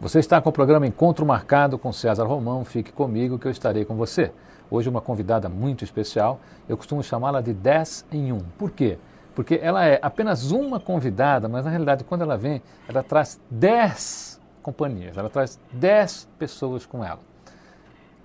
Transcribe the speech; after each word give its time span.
Você 0.00 0.18
está 0.18 0.40
com 0.40 0.48
o 0.48 0.52
programa 0.52 0.86
Encontro 0.86 1.26
Marcado 1.26 1.78
com 1.78 1.92
César 1.92 2.24
Romão. 2.24 2.64
Fique 2.64 2.90
comigo 2.90 3.38
que 3.38 3.46
eu 3.46 3.50
estarei 3.50 3.84
com 3.84 3.96
você. 3.96 4.32
Hoje 4.70 4.88
uma 4.88 5.02
convidada 5.02 5.46
muito 5.46 5.84
especial. 5.84 6.40
Eu 6.66 6.78
costumo 6.78 7.02
chamá-la 7.02 7.42
de 7.42 7.52
10 7.52 8.06
em 8.10 8.32
1. 8.32 8.38
Por 8.56 8.70
quê? 8.70 8.96
Porque 9.34 9.60
ela 9.62 9.84
é 9.84 9.98
apenas 10.00 10.52
uma 10.52 10.80
convidada, 10.80 11.50
mas 11.50 11.66
na 11.66 11.70
realidade 11.70 12.02
quando 12.02 12.22
ela 12.22 12.38
vem, 12.38 12.62
ela 12.88 13.02
traz 13.02 13.38
10 13.50 14.40
companhias, 14.62 15.18
ela 15.18 15.28
traz 15.28 15.60
10 15.70 16.30
pessoas 16.38 16.86
com 16.86 17.04
ela. 17.04 17.20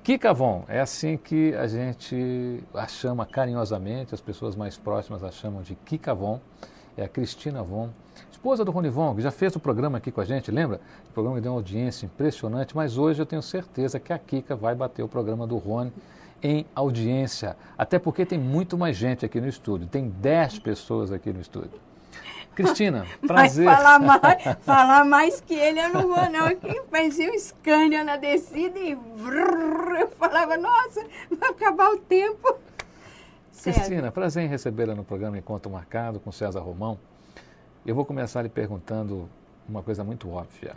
Kika 0.02 0.34
Von, 0.34 0.64
é 0.70 0.80
assim 0.80 1.18
que 1.18 1.54
a 1.56 1.68
gente 1.68 2.64
a 2.74 2.88
chama 2.88 3.26
carinhosamente, 3.26 4.16
as 4.16 4.22
pessoas 4.22 4.56
mais 4.56 4.78
próximas 4.78 5.26
a 5.26 5.30
chamam 5.30 5.62
de 5.62 5.76
Kika 5.76 6.16
Von, 6.16 6.40
é 6.96 7.04
a 7.04 7.10
Cristina 7.10 7.62
Von 7.62 7.90
esposa 8.36 8.66
do 8.66 8.72
Rony 8.72 8.90
Von, 8.90 9.16
que 9.16 9.22
já 9.22 9.32
fez 9.32 9.56
o 9.56 9.60
programa 9.60 9.98
aqui 9.98 10.12
com 10.12 10.20
a 10.20 10.26
gente, 10.26 10.52
lembra? 10.52 10.80
O 11.10 11.14
programa 11.14 11.40
deu 11.40 11.54
uma 11.54 11.58
audiência 11.58 12.06
impressionante, 12.06 12.76
mas 12.76 12.98
hoje 12.98 13.22
eu 13.22 13.26
tenho 13.26 13.42
certeza 13.42 14.00
que 14.00 14.12
a 14.12 14.20
Kika 14.20 14.56
vai 14.56 14.76
bater 14.76 15.02
o 15.02 15.08
programa 15.08 15.48
do 15.48 15.58
Rony 15.58 15.92
em 16.44 16.66
audiência. 16.76 17.56
Até 17.78 17.98
porque 17.98 18.26
tem 18.26 18.38
muito 18.38 18.78
mais 18.78 18.98
gente 18.98 19.26
aqui 19.26 19.40
no 19.40 19.48
estúdio, 19.48 19.88
tem 19.88 20.10
10 20.10 20.60
pessoas 20.60 21.12
aqui 21.12 21.32
no 21.32 21.40
estúdio. 21.40 21.80
Cristina, 22.54 23.06
prazer. 23.26 23.66
Mas 23.66 23.78
falar 23.78 24.00
mais, 24.04 24.58
falar 24.62 25.06
mais 25.06 25.42
que 25.42 25.54
ele 25.54 25.80
eu 25.80 25.90
não 25.94 26.02
vou 26.02 26.30
não. 26.30 26.46
Aqui 26.46 26.82
parecia 26.92 27.32
um 27.32 27.40
Scania 27.40 28.04
na 28.04 28.18
descida 28.18 28.78
e 28.78 28.96
vrrr, 28.96 30.02
eu 30.02 30.08
falava, 30.10 30.58
nossa, 30.58 31.06
vai 31.32 31.50
acabar 31.50 31.90
o 31.90 31.98
tempo. 31.98 32.54
Cristina, 33.64 34.12
prazer 34.12 34.44
em 34.44 34.48
recebê-la 34.48 34.94
no 34.94 35.04
programa 35.04 35.38
Encontro 35.38 35.72
Marcado 35.72 36.20
com 36.20 36.32
César 36.32 36.60
Romão. 36.60 37.00
Eu 37.86 37.94
vou 37.94 38.04
começar 38.04 38.42
lhe 38.42 38.50
perguntando 38.50 39.30
uma 39.70 39.84
coisa 39.84 40.04
muito 40.04 40.28
óbvia. 40.32 40.76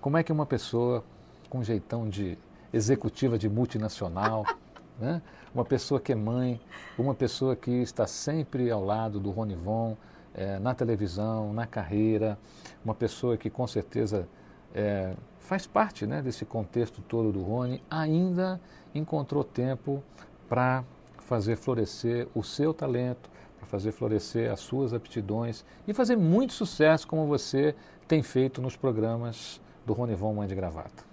Como 0.00 0.16
é 0.16 0.22
que 0.24 0.32
uma 0.32 0.44
pessoa 0.44 1.04
com 1.48 1.62
jeitão 1.62 2.08
de 2.08 2.36
executiva 2.72 3.38
de 3.38 3.48
multinacional, 3.48 4.44
né? 4.98 5.22
uma 5.54 5.64
pessoa 5.64 6.00
que 6.00 6.10
é 6.10 6.16
mãe, 6.16 6.60
uma 6.98 7.14
pessoa 7.14 7.54
que 7.54 7.70
está 7.70 8.04
sempre 8.04 8.68
ao 8.68 8.84
lado 8.84 9.20
do 9.20 9.30
Ronivon, 9.30 9.96
é, 10.34 10.58
na 10.58 10.74
televisão, 10.74 11.52
na 11.52 11.68
carreira, 11.68 12.36
uma 12.84 12.94
pessoa 12.94 13.36
que 13.36 13.48
com 13.48 13.64
certeza 13.68 14.26
é, 14.74 15.14
faz 15.38 15.68
parte 15.68 16.04
né, 16.04 16.20
desse 16.20 16.44
contexto 16.44 17.00
todo 17.00 17.30
do 17.30 17.44
Rony, 17.44 17.80
ainda 17.88 18.60
encontrou 18.92 19.44
tempo 19.44 20.02
para 20.48 20.82
fazer 21.18 21.54
florescer 21.54 22.26
o 22.34 22.42
seu 22.42 22.74
talento, 22.74 23.30
para 23.60 23.68
fazer 23.68 23.92
florescer 23.92 24.50
as 24.50 24.60
suas 24.60 24.94
aptidões 24.94 25.64
e 25.86 25.92
fazer 25.92 26.16
muito 26.16 26.54
sucesso 26.54 27.06
como 27.06 27.26
você 27.26 27.74
tem 28.08 28.22
feito 28.22 28.62
nos 28.62 28.74
programas 28.74 29.60
do 29.84 29.92
Ronivon 29.92 30.34
Mãe 30.34 30.48
de 30.48 30.54
Gravata. 30.54 31.04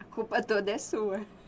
A 0.00 0.04
culpa 0.04 0.42
toda 0.42 0.70
é 0.70 0.78
sua. 0.78 1.20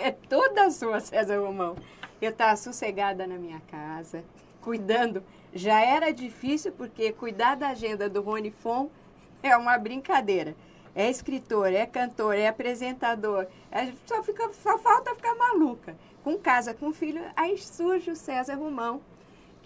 É 0.00 0.12
toda 0.12 0.70
sua, 0.70 1.00
César 1.00 1.40
Romão. 1.40 1.74
Eu 2.22 2.30
estava 2.30 2.54
sossegada 2.54 3.26
na 3.26 3.34
minha 3.34 3.60
casa, 3.68 4.22
cuidando. 4.60 5.24
Já 5.52 5.80
era 5.80 6.12
difícil, 6.12 6.70
porque 6.70 7.10
cuidar 7.10 7.56
da 7.56 7.70
agenda 7.70 8.08
do 8.08 8.22
Rony 8.22 8.52
Fon 8.52 8.88
é 9.42 9.56
uma 9.56 9.76
brincadeira. 9.76 10.54
É 10.94 11.10
escritor, 11.10 11.72
é 11.72 11.84
cantor, 11.84 12.36
é 12.36 12.46
apresentador. 12.46 13.48
É, 13.72 13.92
só, 14.06 14.22
fica, 14.22 14.48
só 14.52 14.78
falta 14.78 15.16
ficar 15.16 15.34
maluca. 15.34 15.96
Com 16.22 16.38
casa, 16.38 16.72
com 16.72 16.92
filho, 16.92 17.24
aí 17.34 17.58
surge 17.58 18.12
o 18.12 18.16
César 18.16 18.54
Romão, 18.54 19.00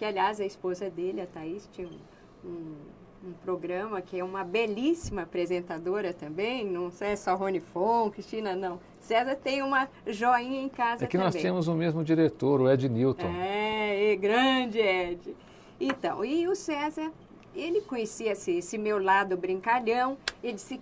que 0.03 0.07
aliás 0.07 0.41
a 0.41 0.45
esposa 0.45 0.89
dele, 0.89 1.21
a 1.21 1.25
Thaís, 1.25 1.69
tinha 1.71 1.87
um, 1.87 2.49
um, 2.49 2.75
um 3.29 3.33
programa 3.41 4.01
que 4.01 4.19
é 4.19 4.23
uma 4.23 4.43
belíssima 4.43 5.21
apresentadora 5.21 6.13
também, 6.13 6.65
não 6.65 6.91
é 6.99 7.15
só 7.15 7.35
Rony 7.35 7.61
Fon, 7.61 8.11
Cristina, 8.11 8.53
não. 8.53 8.81
César 8.99 9.37
tem 9.37 9.61
uma 9.61 9.87
joinha 10.05 10.61
em 10.61 10.67
casa 10.67 11.05
É 11.05 11.07
que 11.07 11.17
também. 11.17 11.31
nós 11.31 11.41
temos 11.41 11.69
o 11.69 11.73
mesmo 11.73 12.03
diretor, 12.03 12.59
o 12.59 12.69
Ed 12.69 12.89
Newton. 12.89 13.27
É, 13.27 14.11
e 14.11 14.15
grande 14.17 14.79
Ed. 14.79 15.33
Então, 15.79 16.25
e 16.25 16.49
o 16.49 16.55
César, 16.55 17.09
ele 17.55 17.79
conhecia 17.79 18.33
esse, 18.33 18.57
esse 18.57 18.77
meu 18.77 19.01
lado 19.01 19.37
brincalhão, 19.37 20.17
ele 20.43 20.53
disse, 20.55 20.81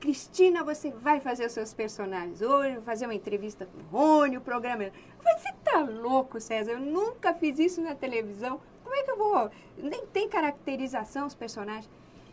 Cristina, 0.00 0.64
você 0.64 0.90
vai 0.90 1.20
fazer 1.20 1.44
os 1.44 1.52
seus 1.52 1.74
personagens 1.74 2.40
hoje, 2.40 2.76
vou 2.76 2.82
fazer 2.82 3.04
uma 3.04 3.14
entrevista 3.14 3.66
com 3.66 3.78
o 3.78 4.00
Rony, 4.00 4.38
o 4.38 4.40
programa. 4.40 4.90
Você 5.22 5.52
tá 5.62 5.80
louco, 5.80 6.40
César? 6.40 6.72
Eu 6.72 6.80
nunca 6.80 7.34
fiz 7.34 7.58
isso 7.58 7.82
na 7.82 7.94
televisão. 7.94 8.58
Como 8.82 8.94
é 8.94 9.02
que 9.02 9.10
eu 9.10 9.18
vou? 9.18 9.50
Nem 9.76 10.06
tem 10.06 10.26
caracterização 10.26 11.26
os 11.26 11.34
personagens. 11.34 11.90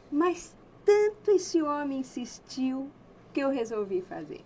Mas 0.09 0.55
tanto 0.85 1.31
esse 1.31 1.61
homem 1.61 1.99
insistiu 1.99 2.89
que 3.33 3.41
eu 3.41 3.49
resolvi 3.49 4.01
fazer. 4.01 4.39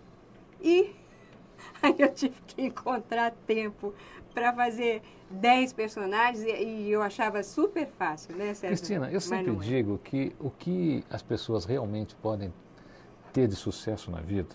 E 0.60 0.92
aí 1.80 1.94
eu 1.96 2.12
tive 2.12 2.34
que 2.44 2.60
encontrar 2.60 3.30
tempo 3.46 3.94
para 4.34 4.52
fazer 4.52 5.00
10 5.30 5.72
personagens 5.74 6.44
e, 6.44 6.50
e, 6.50 6.90
eu 6.90 7.00
achava 7.00 7.42
super 7.44 7.86
fácil, 7.86 8.34
né, 8.34 8.52
César? 8.54 8.66
Cristina, 8.66 9.12
eu 9.12 9.20
sempre 9.20 9.52
é. 9.52 9.56
digo 9.56 9.98
que 10.02 10.34
o 10.40 10.50
que 10.50 11.04
as 11.08 11.22
pessoas 11.22 11.64
realmente 11.64 12.16
podem 12.16 12.52
ter 13.32 13.48
de 13.48 13.56
sucesso 13.56 14.10
na 14.10 14.20
vida 14.20 14.54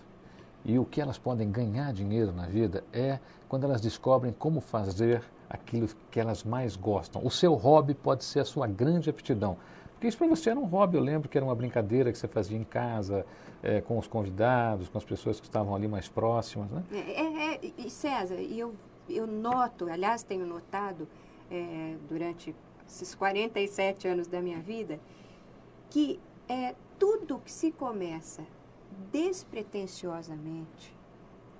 e 0.64 0.78
o 0.78 0.84
que 0.84 1.00
elas 1.00 1.18
podem 1.18 1.50
ganhar 1.50 1.92
dinheiro 1.92 2.32
na 2.32 2.46
vida 2.46 2.84
é 2.92 3.18
quando 3.48 3.64
elas 3.64 3.80
descobrem 3.80 4.32
como 4.32 4.60
fazer 4.60 5.22
aquilo 5.48 5.88
que 6.10 6.20
elas 6.20 6.44
mais 6.44 6.76
gostam. 6.76 7.24
O 7.24 7.30
seu 7.30 7.54
hobby 7.54 7.94
pode 7.94 8.22
ser 8.24 8.40
a 8.40 8.44
sua 8.44 8.66
grande 8.66 9.08
aptidão. 9.08 9.56
Porque 9.92 10.06
isso 10.06 10.18
para 10.18 10.26
você 10.26 10.50
era 10.50 10.60
um 10.60 10.66
hobby, 10.66 10.96
eu 10.96 11.02
lembro 11.02 11.28
que 11.28 11.38
era 11.38 11.44
uma 11.44 11.54
brincadeira 11.54 12.12
que 12.12 12.18
você 12.18 12.28
fazia 12.28 12.56
em 12.56 12.64
casa, 12.64 13.24
é, 13.62 13.80
com 13.80 13.98
os 13.98 14.06
convidados, 14.06 14.88
com 14.88 14.98
as 14.98 15.04
pessoas 15.04 15.40
que 15.40 15.46
estavam 15.46 15.74
ali 15.74 15.88
mais 15.88 16.06
próximas. 16.06 16.70
Né? 16.70 16.84
É, 16.92 17.54
é, 17.54 17.72
e 17.78 17.90
César, 17.90 18.34
eu, 18.36 18.74
eu 19.08 19.26
noto, 19.26 19.88
aliás, 19.90 20.22
tenho 20.22 20.46
notado 20.46 21.08
é, 21.50 21.96
durante 22.08 22.54
esses 22.86 23.14
47 23.14 24.06
anos 24.06 24.28
da 24.28 24.40
minha 24.40 24.60
vida, 24.60 25.00
que 25.90 26.20
é, 26.48 26.74
tudo 26.98 27.38
que 27.38 27.50
se 27.50 27.72
começa 27.72 28.44
despretensiosamente. 29.10 30.96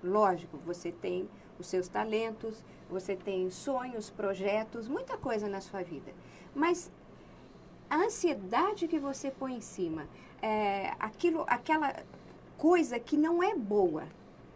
Lógico, 0.02 0.58
você 0.58 0.92
tem 0.92 1.28
os 1.58 1.66
seus 1.66 1.88
talentos, 1.88 2.64
você 2.88 3.16
tem 3.16 3.50
sonhos, 3.50 4.10
projetos, 4.10 4.88
muita 4.88 5.16
coisa 5.16 5.48
na 5.48 5.60
sua 5.60 5.82
vida. 5.82 6.12
Mas 6.54 6.90
a 7.90 7.96
ansiedade 7.96 8.86
que 8.86 8.98
você 8.98 9.30
põe 9.30 9.54
em 9.56 9.60
cima, 9.60 10.08
é, 10.40 10.94
aquilo, 10.98 11.44
aquela 11.46 11.94
coisa 12.56 12.98
que 12.98 13.16
não 13.16 13.42
é 13.42 13.54
boa, 13.54 14.04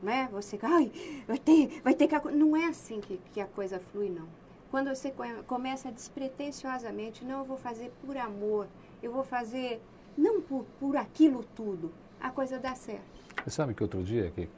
né? 0.03 0.29
Você, 0.33 0.59
ai, 0.63 0.93
vai 1.27 1.39
ter, 1.39 1.81
vai 1.83 1.95
ter 1.95 2.09
que... 2.09 2.31
Não 2.31 2.57
é 2.57 2.67
assim 2.67 3.01
que, 3.01 3.19
que 3.33 3.41
a 3.41 3.47
coisa 3.47 3.79
flui, 3.79 4.09
não. 4.09 4.29
Quando 4.71 4.89
você 4.89 5.13
começa 5.47 5.93
despretensiosamente, 5.93 7.25
não, 7.25 7.41
eu 7.41 7.45
vou 7.45 7.59
fazer 7.59 7.93
por 8.05 8.17
amor, 8.17 8.67
eu 9.03 9.13
vou 9.13 9.23
fazer 9.23 9.83
não 10.17 10.41
por, 10.41 10.65
por 10.81 10.97
aquilo 10.97 11.45
tudo, 11.55 11.93
a 12.23 12.31
coisa 12.31 12.59
dá 12.59 12.75
certo. 12.75 13.03
Você 13.45 13.51
sabe 13.51 13.75
que 13.75 13.83
outro 13.83 14.03
dia, 14.03 14.31
que 14.31 14.49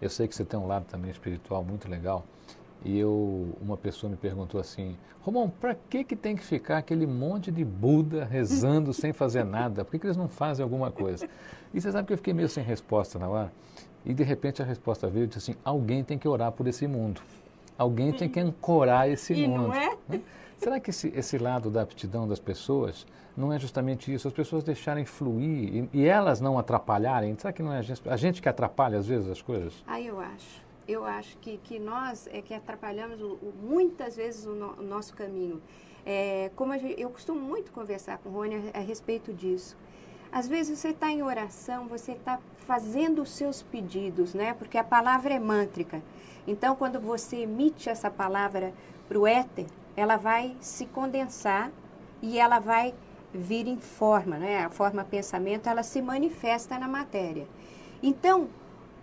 eu 0.00 0.10
sei 0.10 0.28
que 0.28 0.34
você 0.34 0.44
tem 0.44 0.58
um 0.60 0.66
lado 0.66 0.84
também 0.84 1.10
espiritual 1.10 1.64
muito 1.64 1.88
legal, 1.88 2.24
e 2.84 2.98
eu, 2.98 3.56
uma 3.60 3.76
pessoa 3.76 4.10
me 4.10 4.16
perguntou 4.16 4.60
assim, 4.60 4.96
Romão, 5.22 5.48
para 5.48 5.74
que, 5.74 6.04
que 6.04 6.14
tem 6.14 6.36
que 6.36 6.44
ficar 6.44 6.78
aquele 6.78 7.06
monte 7.06 7.50
de 7.50 7.64
Buda 7.64 8.24
rezando 8.24 8.92
sem 8.92 9.12
fazer 9.12 9.42
nada? 9.46 9.84
Por 9.84 9.92
que, 9.92 9.98
que 10.00 10.06
eles 10.06 10.16
não 10.16 10.28
fazem 10.28 10.62
alguma 10.62 10.90
coisa? 10.92 11.28
E 11.72 11.80
você 11.80 11.90
sabe 11.90 12.06
que 12.06 12.12
eu 12.12 12.18
fiquei 12.18 12.34
meio 12.34 12.48
sem 12.48 12.62
resposta 12.62 13.18
na 13.18 13.28
hora, 13.28 13.52
e 14.04 14.12
de 14.12 14.22
repente 14.22 14.62
a 14.62 14.64
resposta 14.64 15.08
veio 15.08 15.24
e 15.24 15.26
disse 15.26 15.50
assim, 15.50 15.58
alguém 15.64 16.04
tem 16.04 16.18
que 16.18 16.28
orar 16.28 16.52
por 16.52 16.66
esse 16.68 16.86
mundo. 16.86 17.22
Alguém 17.78 18.12
tem 18.12 18.28
que 18.28 18.40
ancorar 18.40 19.08
esse 19.08 19.34
e 19.34 19.48
mundo. 19.48 19.68
Não 19.68 19.74
é? 19.74 19.96
Né? 20.08 20.20
Será 20.58 20.80
que 20.80 20.90
esse, 20.90 21.08
esse 21.14 21.38
lado 21.38 21.70
da 21.70 21.82
aptidão 21.82 22.26
das 22.26 22.40
pessoas 22.40 23.06
não 23.36 23.52
é 23.52 23.58
justamente 23.58 24.12
isso? 24.12 24.26
As 24.26 24.34
pessoas 24.34 24.64
deixarem 24.64 25.04
fluir 25.04 25.88
e, 25.92 26.00
e 26.00 26.06
elas 26.06 26.40
não 26.40 26.58
atrapalharem? 26.58 27.36
Será 27.38 27.52
que 27.52 27.62
não 27.62 27.72
é 27.72 27.78
a 27.78 27.82
gente, 27.82 28.08
a 28.08 28.16
gente, 28.16 28.42
que 28.42 28.48
atrapalha 28.48 28.98
às 28.98 29.06
vezes 29.06 29.28
as 29.28 29.42
coisas? 29.42 29.74
Ah, 29.86 30.00
eu 30.00 30.18
acho. 30.18 30.64
Eu 30.88 31.04
acho 31.04 31.36
que, 31.38 31.58
que 31.58 31.78
nós 31.78 32.28
é 32.32 32.40
que 32.40 32.54
atrapalhamos 32.54 33.20
o, 33.20 33.32
o, 33.34 33.54
muitas 33.62 34.16
vezes 34.16 34.46
o, 34.46 34.54
no, 34.54 34.72
o 34.78 34.82
nosso 34.82 35.14
caminho. 35.14 35.60
É, 36.04 36.50
como 36.54 36.72
gente, 36.78 37.00
eu 37.00 37.10
costumo 37.10 37.40
muito 37.40 37.72
conversar 37.72 38.18
com 38.18 38.28
o 38.28 38.32
Rony 38.32 38.70
a, 38.72 38.78
a 38.78 38.80
respeito 38.80 39.32
disso. 39.32 39.76
Às 40.32 40.48
vezes 40.48 40.78
você 40.78 40.88
está 40.90 41.10
em 41.10 41.22
oração, 41.22 41.86
você 41.86 42.12
está 42.12 42.38
fazendo 42.58 43.22
os 43.22 43.30
seus 43.30 43.62
pedidos, 43.62 44.34
né? 44.34 44.54
Porque 44.54 44.78
a 44.78 44.84
palavra 44.84 45.34
é 45.34 45.38
mântrica. 45.38 46.02
Então, 46.46 46.76
quando 46.76 47.00
você 47.00 47.38
emite 47.38 47.88
essa 47.88 48.10
palavra 48.10 48.72
para 49.08 49.18
o 49.18 49.26
éter, 49.26 49.66
ela 49.96 50.16
vai 50.16 50.56
se 50.60 50.86
condensar 50.86 51.70
e 52.20 52.38
ela 52.38 52.58
vai 52.58 52.94
vir 53.32 53.66
em 53.66 53.78
forma, 53.78 54.38
né? 54.38 54.64
A 54.64 54.70
forma 54.70 55.04
pensamento, 55.04 55.68
ela 55.68 55.82
se 55.82 56.00
manifesta 56.02 56.78
na 56.78 56.88
matéria. 56.88 57.46
Então, 58.02 58.48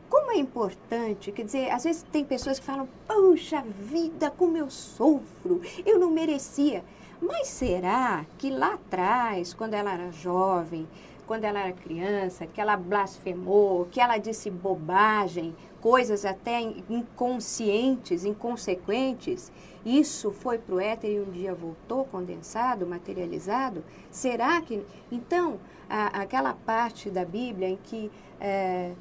como 0.09 0.31
é 0.31 0.37
importante, 0.37 1.31
quer 1.31 1.43
dizer, 1.43 1.71
às 1.71 1.83
vezes 1.83 2.03
tem 2.03 2.23
pessoas 2.23 2.59
que 2.59 2.65
falam, 2.65 2.87
puxa 3.07 3.61
vida, 3.61 4.29
como 4.29 4.55
eu 4.55 4.69
sofro, 4.69 5.61
eu 5.85 5.97
não 5.99 6.11
merecia. 6.11 6.83
Mas 7.19 7.47
será 7.47 8.25
que 8.37 8.49
lá 8.49 8.73
atrás, 8.73 9.53
quando 9.53 9.73
ela 9.73 9.93
era 9.93 10.11
jovem, 10.11 10.87
quando 11.27 11.43
ela 11.45 11.59
era 11.61 11.73
criança, 11.73 12.45
que 12.45 12.59
ela 12.59 12.75
blasfemou, 12.75 13.87
que 13.91 13.99
ela 13.99 14.17
disse 14.17 14.49
bobagem, 14.49 15.55
coisas 15.81 16.25
até 16.25 16.61
inconscientes, 16.89 18.25
inconsequentes, 18.25 19.51
isso 19.85 20.31
foi 20.31 20.57
para 20.57 20.75
o 20.75 20.79
éter 20.79 21.11
e 21.11 21.19
um 21.19 21.29
dia 21.29 21.53
voltou 21.53 22.05
condensado, 22.05 22.85
materializado? 22.85 23.83
Será 24.09 24.61
que. 24.61 24.85
Então, 25.11 25.59
a, 25.89 26.21
aquela 26.21 26.53
parte 26.53 27.09
da 27.09 27.25
Bíblia 27.25 27.67
em 27.67 27.77
que 27.77 28.09
é, 28.39 28.93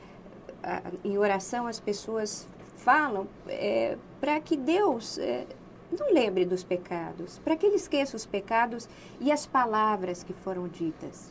a, 0.63 0.83
em 1.05 1.17
oração 1.17 1.67
as 1.67 1.79
pessoas 1.79 2.49
falam 2.77 3.29
é, 3.47 3.97
para 4.21 4.41
que 4.41 4.57
Deus. 4.57 5.19
É, 5.19 5.47
não 5.99 6.11
lembre 6.11 6.47
dos 6.47 6.65
pecados, 6.65 7.39
para 7.41 7.55
que 7.55 7.67
ele 7.67 7.77
esqueça 7.77 8.17
os 8.17 8.25
pecados 8.25 8.89
e 9.21 9.31
as 9.31 9.45
palavras 9.45 10.23
que 10.25 10.33
foram 10.33 10.67
ditas. 10.67 11.31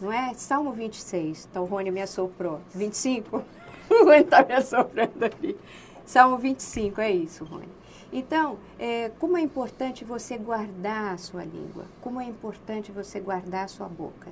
Não 0.00 0.12
é? 0.12 0.34
Salmo 0.34 0.72
26, 0.72 1.48
então 1.50 1.64
Rony 1.64 1.90
me 1.90 2.02
assoprou. 2.02 2.60
25? 2.74 3.42
O 3.90 4.04
Rony 4.04 4.20
está 4.20 4.44
me 4.44 4.54
assoprando 4.54 5.24
ali. 5.24 5.56
Salmo 6.04 6.36
25, 6.38 7.00
é 7.00 7.10
isso, 7.10 7.44
Rony. 7.44 7.68
Então, 8.12 8.58
é, 8.78 9.10
como 9.18 9.36
é 9.36 9.40
importante 9.40 10.04
você 10.04 10.38
guardar 10.38 11.14
a 11.14 11.18
sua 11.18 11.44
língua, 11.44 11.84
como 12.00 12.20
é 12.20 12.24
importante 12.24 12.92
você 12.92 13.18
guardar 13.18 13.64
a 13.64 13.68
sua 13.68 13.88
boca, 13.88 14.30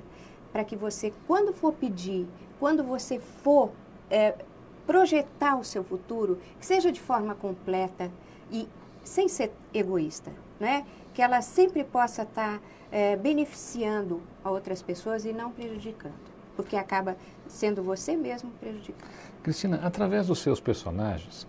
para 0.51 0.63
que 0.63 0.75
você, 0.75 1.13
quando 1.27 1.51
for 1.53 1.73
pedir, 1.73 2.25
quando 2.59 2.83
você 2.83 3.19
for 3.19 3.71
é, 4.09 4.35
projetar 4.87 5.57
o 5.57 5.63
seu 5.63 5.83
futuro, 5.83 6.39
que 6.59 6.65
seja 6.65 6.91
de 6.91 7.01
forma 7.01 7.35
completa 7.35 8.09
e 8.51 8.67
sem 9.03 9.27
ser 9.27 9.51
egoísta, 9.73 10.31
né? 10.59 10.85
que 11.13 11.21
ela 11.21 11.41
sempre 11.41 11.83
possa 11.83 12.23
estar 12.23 12.59
tá, 12.59 12.61
é, 12.91 13.15
beneficiando 13.15 14.21
a 14.43 14.49
outras 14.49 14.81
pessoas 14.81 15.25
e 15.25 15.33
não 15.33 15.51
prejudicando, 15.51 16.13
porque 16.55 16.75
acaba 16.75 17.15
sendo 17.47 17.83
você 17.83 18.15
mesmo 18.15 18.51
prejudicado. 18.59 19.11
Cristina, 19.43 19.79
através 19.83 20.27
dos 20.27 20.39
seus 20.39 20.59
personagens, 20.59 21.47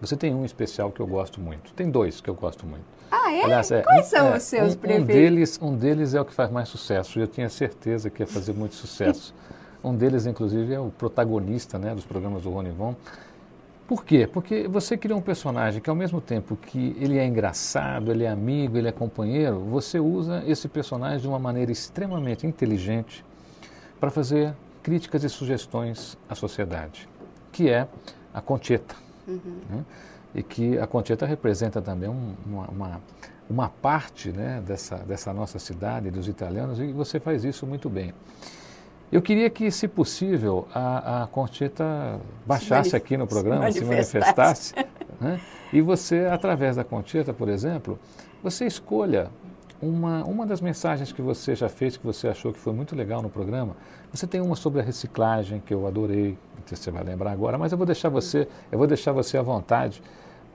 você 0.00 0.16
tem 0.16 0.34
um 0.34 0.44
especial 0.44 0.90
que 0.90 1.00
eu 1.00 1.06
gosto 1.06 1.40
muito. 1.40 1.72
Tem 1.72 1.90
dois 1.90 2.20
que 2.20 2.28
eu 2.28 2.34
gosto 2.34 2.66
muito. 2.66 2.84
Ah, 3.10 3.32
é? 3.32 3.44
Aliás, 3.44 3.70
é 3.70 3.82
Quais 3.82 4.06
são 4.06 4.28
é, 4.28 4.36
os 4.36 4.42
seus 4.42 4.74
um, 4.74 4.76
preferidos? 4.76 5.08
Um 5.08 5.18
deles, 5.20 5.58
um 5.62 5.76
deles 5.76 6.14
é 6.14 6.20
o 6.20 6.24
que 6.24 6.34
faz 6.34 6.50
mais 6.50 6.68
sucesso. 6.68 7.18
Eu 7.18 7.26
tinha 7.26 7.48
certeza 7.48 8.10
que 8.10 8.22
ia 8.22 8.26
fazer 8.26 8.52
muito 8.52 8.74
sucesso. 8.74 9.34
um 9.82 9.94
deles, 9.94 10.26
inclusive, 10.26 10.74
é 10.74 10.80
o 10.80 10.90
protagonista 10.90 11.78
né, 11.78 11.94
dos 11.94 12.04
programas 12.04 12.42
do 12.42 12.50
Rony 12.50 12.70
Von. 12.70 12.94
Por 13.86 14.04
quê? 14.04 14.26
Porque 14.26 14.66
você 14.66 14.96
cria 14.96 15.14
um 15.14 15.20
personagem 15.20 15.80
que, 15.80 15.88
ao 15.88 15.94
mesmo 15.94 16.20
tempo 16.20 16.56
que 16.56 16.96
ele 16.98 17.18
é 17.18 17.24
engraçado, 17.24 18.10
ele 18.10 18.24
é 18.24 18.28
amigo, 18.28 18.76
ele 18.76 18.88
é 18.88 18.92
companheiro, 18.92 19.60
você 19.60 20.00
usa 20.00 20.42
esse 20.44 20.66
personagem 20.66 21.20
de 21.20 21.28
uma 21.28 21.38
maneira 21.38 21.70
extremamente 21.70 22.46
inteligente 22.46 23.24
para 24.00 24.10
fazer 24.10 24.54
críticas 24.82 25.22
e 25.22 25.28
sugestões 25.28 26.18
à 26.28 26.34
sociedade, 26.34 27.08
que 27.52 27.68
é 27.68 27.86
a 28.34 28.40
Concheta. 28.40 28.96
Uhum. 29.26 29.40
Né? 29.70 29.84
E 30.34 30.42
que 30.42 30.78
a 30.78 30.86
Concheta 30.86 31.24
representa 31.24 31.80
também 31.80 32.08
um, 32.08 32.34
uma, 32.44 32.66
uma, 32.66 33.00
uma, 33.48 33.68
parte 33.68 34.32
né, 34.32 34.62
dessa, 34.66 34.96
dessa 34.96 35.32
nossa 35.32 35.60
cidade, 35.60 36.10
dos 36.10 36.26
italianos, 36.26 36.80
e 36.80 36.92
você 36.92 37.20
faz 37.20 37.44
isso 37.44 37.64
muito 37.66 37.88
bem. 37.88 38.12
Eu 39.10 39.22
queria 39.22 39.48
que, 39.48 39.70
se 39.70 39.86
possível, 39.86 40.66
a, 40.74 41.22
a 41.22 41.26
Conchita 41.28 42.20
baixasse 42.44 42.90
se 42.90 42.96
aqui 42.96 43.16
no 43.16 43.26
programa, 43.26 43.70
se 43.70 43.84
manifestasse. 43.84 44.68
Se 44.68 44.74
manifestasse 44.74 44.96
né? 45.20 45.40
E 45.72 45.80
você, 45.80 46.26
através 46.30 46.76
da 46.76 46.84
Conchita, 46.84 47.32
por 47.32 47.48
exemplo, 47.48 47.98
você 48.42 48.66
escolha 48.66 49.30
uma, 49.80 50.24
uma 50.24 50.46
das 50.46 50.60
mensagens 50.60 51.12
que 51.12 51.22
você 51.22 51.54
já 51.54 51.68
fez, 51.68 51.96
que 51.96 52.04
você 52.04 52.28
achou 52.28 52.52
que 52.52 52.58
foi 52.58 52.72
muito 52.72 52.96
legal 52.96 53.22
no 53.22 53.28
programa. 53.28 53.76
Você 54.12 54.26
tem 54.26 54.40
uma 54.40 54.56
sobre 54.56 54.80
a 54.80 54.82
reciclagem, 54.82 55.60
que 55.64 55.72
eu 55.72 55.86
adorei, 55.86 56.36
se 56.64 56.76
você 56.76 56.90
vai 56.90 57.04
lembrar 57.04 57.32
agora, 57.32 57.58
mas 57.58 57.72
eu 57.72 57.78
vou 57.78 57.86
deixar 57.86 58.08
você, 58.08 58.48
eu 58.72 58.78
vou 58.78 58.86
deixar 58.86 59.12
você 59.12 59.36
à 59.38 59.42
vontade 59.42 60.02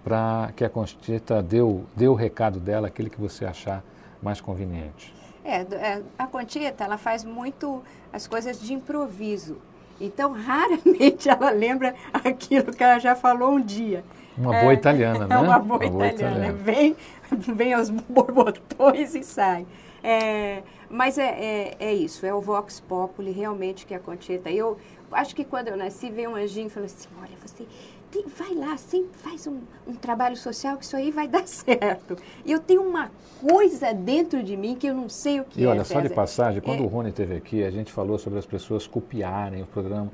para 0.03 0.51
que 0.55 0.65
a 0.65 0.69
Conchita 0.69 1.41
dê 1.41 1.61
o, 1.61 1.83
dê 1.95 2.07
o 2.07 2.15
recado 2.15 2.59
dela, 2.59 2.87
aquele 2.87 3.09
que 3.09 3.19
você 3.21 3.45
achar 3.45 3.83
mais 4.21 4.41
conveniente. 4.41 5.20
É, 5.43 5.61
é, 5.61 6.01
a 6.17 6.27
Conchita, 6.27 6.83
ela 6.83 6.97
faz 6.97 7.23
muito 7.23 7.81
as 8.11 8.27
coisas 8.27 8.59
de 8.59 8.73
improviso. 8.73 9.57
Então, 9.99 10.31
raramente 10.37 11.29
ela 11.29 11.49
lembra 11.51 11.95
aquilo 12.13 12.71
que 12.73 12.83
ela 12.83 12.99
já 12.99 13.15
falou 13.15 13.53
um 13.53 13.61
dia. 13.61 14.03
Uma 14.37 14.51
boa 14.59 14.71
é, 14.71 14.75
italiana, 14.75 15.25
né? 15.27 15.35
É 15.35 15.37
uma 15.37 15.59
boa, 15.59 15.79
uma 15.79 15.85
italiana. 15.85 15.91
boa 15.91 16.07
italiana. 16.07 16.53
Vem, 16.53 16.95
vem 17.31 17.73
aos 17.73 17.89
borbotões 17.89 19.15
e 19.15 19.23
sai. 19.23 19.65
É, 20.03 20.63
mas 20.89 21.17
é, 21.17 21.29
é, 21.29 21.75
é, 21.79 21.93
isso, 21.93 22.25
é 22.25 22.33
o 22.33 22.41
Vox 22.41 22.79
Populi 22.79 23.31
realmente 23.31 23.85
que 23.85 23.93
é 23.93 23.97
a 23.97 23.99
Conchita. 23.99 24.49
Eu 24.49 24.77
acho 25.11 25.35
que 25.35 25.43
quando 25.43 25.67
eu 25.67 25.77
nasci, 25.77 26.09
veio 26.09 26.31
um 26.31 26.35
anjinho 26.35 26.67
e 26.67 26.69
falou 26.69 26.85
assim, 26.85 27.07
olha, 27.21 27.37
você 27.39 27.65
tem, 28.11 28.25
vai 28.27 28.53
lá, 28.53 28.75
sempre 28.77 29.17
faz 29.17 29.47
um, 29.47 29.59
um, 29.87 29.93
trabalho 29.93 30.35
social 30.35 30.77
que 30.77 30.83
isso 30.83 30.95
aí 30.95 31.09
vai 31.09 31.27
dar 31.29 31.47
certo. 31.47 32.17
E 32.45 32.51
eu 32.51 32.59
tenho 32.59 32.83
uma 32.83 33.09
coisa 33.39 33.93
dentro 33.93 34.43
de 34.43 34.57
mim 34.57 34.75
que 34.75 34.87
eu 34.87 34.93
não 34.93 35.07
sei 35.07 35.39
o 35.39 35.45
que 35.45 35.59
e 35.59 35.63
é. 35.63 35.65
E 35.65 35.67
olha, 35.67 35.83
só 35.83 36.01
de 36.01 36.09
passagem, 36.09 36.61
quando 36.61 36.83
é... 36.83 36.85
o 36.85 36.87
Rony 36.87 37.09
esteve 37.09 37.35
aqui, 37.35 37.63
a 37.63 37.71
gente 37.71 37.91
falou 37.91 38.19
sobre 38.19 38.37
as 38.37 38.45
pessoas 38.45 38.85
copiarem 38.85 39.63
o 39.63 39.65
programa. 39.65 40.11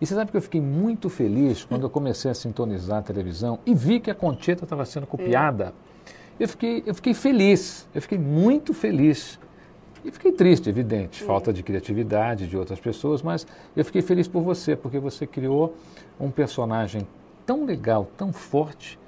E 0.00 0.06
você 0.06 0.14
sabe 0.14 0.30
que 0.30 0.36
eu 0.36 0.42
fiquei 0.42 0.60
muito 0.60 1.08
feliz 1.08 1.64
quando 1.64 1.84
eu 1.84 1.90
comecei 1.90 2.30
a 2.30 2.34
sintonizar 2.34 2.98
a 2.98 3.02
televisão 3.02 3.58
e 3.66 3.74
vi 3.74 3.98
que 3.98 4.10
a 4.10 4.14
Concheta 4.14 4.64
estava 4.64 4.84
sendo 4.84 5.06
copiada. 5.06 5.74
É. 6.38 6.44
Eu, 6.44 6.48
fiquei, 6.48 6.82
eu 6.86 6.94
fiquei 6.94 7.14
feliz, 7.14 7.88
eu 7.94 8.02
fiquei 8.02 8.18
muito 8.18 8.72
feliz. 8.72 9.40
E 10.04 10.12
fiquei 10.12 10.30
triste, 10.30 10.68
evidente, 10.68 11.24
falta 11.24 11.52
de 11.52 11.62
criatividade 11.64 12.46
de 12.46 12.56
outras 12.56 12.78
pessoas, 12.78 13.20
mas 13.20 13.44
eu 13.76 13.84
fiquei 13.84 14.00
feliz 14.00 14.28
por 14.28 14.42
você, 14.42 14.76
porque 14.76 15.00
você 15.00 15.26
criou 15.26 15.74
um 16.20 16.30
personagem 16.30 17.04
tão 17.48 17.64
legal, 17.64 18.06
tão 18.14 18.30
forte, 18.30 18.98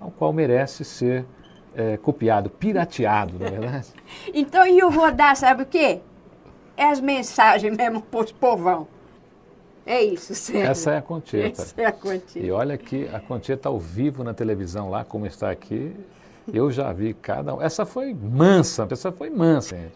ao 0.00 0.10
qual 0.10 0.32
merece 0.32 0.86
ser 0.86 1.26
é, 1.74 1.98
copiado, 1.98 2.48
pirateado, 2.48 3.38
não 3.38 3.46
é 3.46 3.50
verdade? 3.50 3.88
então, 4.32 4.66
e 4.66 4.78
eu 4.78 4.90
vou 4.90 5.12
dar, 5.12 5.36
sabe 5.36 5.64
o 5.64 5.66
quê? 5.66 6.00
É 6.78 6.86
as 6.86 6.98
mensagens 6.98 7.76
mesmo 7.76 8.00
para 8.10 8.20
os 8.20 8.32
povão. 8.32 8.88
É 9.84 10.02
isso, 10.02 10.34
sério. 10.34 10.70
Essa 10.70 10.92
é 10.92 10.96
a 10.96 11.02
Concheta. 11.02 11.60
Essa 11.60 11.74
é 11.82 11.84
a 11.84 11.92
Concheta. 11.92 12.38
E 12.38 12.50
olha 12.50 12.78
que 12.78 13.06
a 13.12 13.20
Concheta 13.20 13.68
ao 13.68 13.78
vivo 13.78 14.24
na 14.24 14.32
televisão 14.32 14.88
lá, 14.88 15.04
como 15.04 15.26
está 15.26 15.50
aqui, 15.50 15.94
eu 16.50 16.70
já 16.70 16.90
vi 16.94 17.12
cada 17.12 17.54
um. 17.54 17.60
Essa 17.60 17.84
foi 17.84 18.14
mansa, 18.14 18.88
essa 18.90 19.12
foi 19.12 19.28
mansa. 19.28 19.76
Gente. 19.76 19.92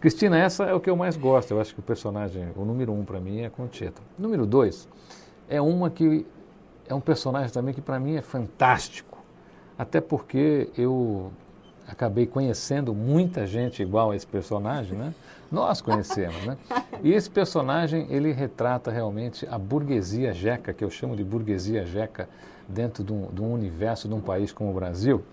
Cristina, 0.00 0.36
essa 0.36 0.64
é 0.64 0.74
o 0.74 0.80
que 0.80 0.90
eu 0.90 0.96
mais 0.96 1.16
gosto. 1.16 1.52
Eu 1.52 1.60
acho 1.60 1.72
que 1.72 1.78
o 1.78 1.84
personagem, 1.84 2.48
o 2.56 2.64
número 2.64 2.92
um 2.92 3.04
para 3.04 3.20
mim 3.20 3.42
é 3.42 3.46
a 3.46 3.50
Concheta. 3.50 4.02
Número 4.18 4.44
dois 4.44 4.88
é 5.48 5.60
uma 5.60 5.88
que 5.88 6.26
é 6.88 6.94
um 6.94 7.00
personagem 7.00 7.50
também 7.52 7.74
que 7.74 7.80
para 7.80 7.98
mim 8.00 8.16
é 8.16 8.22
fantástico. 8.22 9.18
Até 9.78 10.00
porque 10.00 10.68
eu 10.76 11.30
acabei 11.86 12.26
conhecendo 12.26 12.92
muita 12.94 13.46
gente 13.46 13.82
igual 13.82 14.10
a 14.10 14.16
esse 14.16 14.26
personagem, 14.26 14.96
né? 14.96 15.14
Nós 15.50 15.80
conhecemos, 15.80 16.44
né? 16.44 16.58
E 17.02 17.12
esse 17.12 17.30
personagem, 17.30 18.06
ele 18.10 18.32
retrata 18.32 18.90
realmente 18.90 19.46
a 19.50 19.56
burguesia 19.56 20.32
jeca, 20.34 20.72
que 20.72 20.84
eu 20.84 20.90
chamo 20.90 21.16
de 21.16 21.24
burguesia 21.24 21.86
jeca, 21.86 22.28
dentro 22.68 23.02
de 23.02 23.12
um, 23.12 23.28
de 23.28 23.40
um 23.40 23.52
universo 23.54 24.08
de 24.08 24.14
um 24.14 24.20
país 24.20 24.52
como 24.52 24.70
o 24.70 24.74
Brasil, 24.74 25.24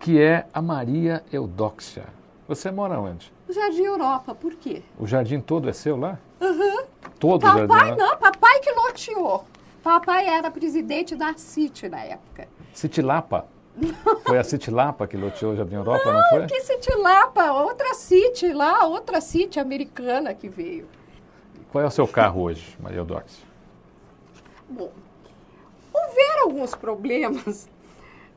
que 0.00 0.20
é 0.20 0.46
a 0.54 0.62
Maria 0.62 1.22
Eudóxia. 1.30 2.04
Você 2.48 2.70
mora 2.70 2.98
onde? 2.98 3.32
O 3.48 3.52
Jardim 3.52 3.82
Europa, 3.82 4.34
por 4.34 4.54
quê? 4.54 4.82
O 4.98 5.06
jardim 5.06 5.40
todo 5.40 5.68
é 5.68 5.72
seu 5.72 5.96
lá? 5.96 6.18
Uhum. 6.40 6.84
Todo 7.18 7.42
papai, 7.42 7.64
o 7.64 7.68
jardim? 7.68 7.68
Papai 7.68 7.96
não, 7.96 8.16
papai 8.16 8.60
que 8.60 8.72
loteou. 8.72 9.44
Papai 9.82 10.28
era 10.28 10.50
presidente 10.50 11.16
da 11.16 11.34
CIT 11.36 11.88
na 11.88 12.04
época. 12.04 12.48
Citilapa? 12.72 13.46
Foi 14.26 14.38
a 14.38 14.44
Citilapa 14.44 15.06
que 15.06 15.16
loteou 15.16 15.52
o 15.52 15.56
Jardim 15.56 15.76
Europa, 15.76 16.04
não, 16.04 16.20
não 16.20 16.28
foi? 16.28 16.46
que 16.46 16.60
Citilapa? 16.60 17.52
Outra 17.52 17.94
City 17.94 18.52
lá, 18.52 18.86
outra 18.86 19.20
City 19.20 19.58
americana 19.58 20.34
que 20.34 20.48
veio. 20.48 20.86
Qual 21.70 21.82
é 21.82 21.86
o 21.86 21.90
seu 21.90 22.06
carro 22.06 22.42
hoje, 22.42 22.76
Maria 22.78 22.98
Eudóxia? 22.98 23.44
Bom, 24.68 24.92
houveram 25.92 26.44
alguns 26.44 26.74
problemas 26.74 27.68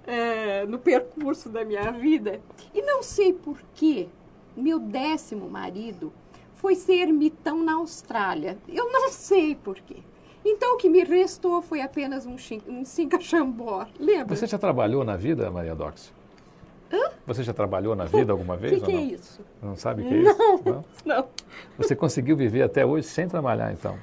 é, 0.08 0.66
no 0.66 0.80
percurso 0.80 1.50
da 1.50 1.66
minha 1.66 1.92
vida 1.92 2.40
e 2.74 2.82
não 2.82 3.04
sei 3.04 3.34
por 3.34 3.58
que 3.74 4.10
meu 4.56 4.80
décimo 4.80 5.50
marido 5.50 6.14
foi 6.56 6.76
ser 6.76 7.02
ermitão 7.02 7.64
na 7.64 7.76
Austrália. 7.76 8.58
Eu 8.68 8.92
não 8.92 9.12
sei 9.12 9.54
por 9.54 9.76
quê. 9.76 9.98
Então 10.46 10.76
o 10.76 10.78
que 10.78 10.88
me 10.88 11.04
restou 11.04 11.60
foi 11.60 11.82
apenas 11.82 12.28
um, 12.28 12.36
um 12.68 12.86
cinca-chambó. 12.86 13.88
Lembra? 14.00 14.36
Você 14.36 14.46
já 14.46 14.60
trabalhou 14.60 15.04
na 15.04 15.18
vida, 15.18 15.50
Maria 15.50 15.74
Dox? 15.74 16.14
Hã? 16.94 17.10
Você 17.26 17.42
já 17.42 17.52
trabalhou 17.52 17.96
na 17.96 18.06
vida 18.06 18.32
alguma 18.32 18.56
vez? 18.56 18.74
O 18.74 18.76
que, 18.76 18.86
que 18.86 18.96
é 18.96 19.02
isso? 19.02 19.42
Não 19.62 19.76
sabe 19.76 20.04
o 20.04 20.08
que 20.08 20.14
é 20.14 20.22
não, 20.22 20.32
isso? 20.32 20.64
Não, 20.66 20.86
não. 21.04 21.28
Você 21.80 21.96
conseguiu 21.96 22.38
viver 22.38 22.62
até 22.62 22.86
hoje 22.86 23.08
sem 23.08 23.28
trabalhar, 23.28 23.74
então? 23.74 23.98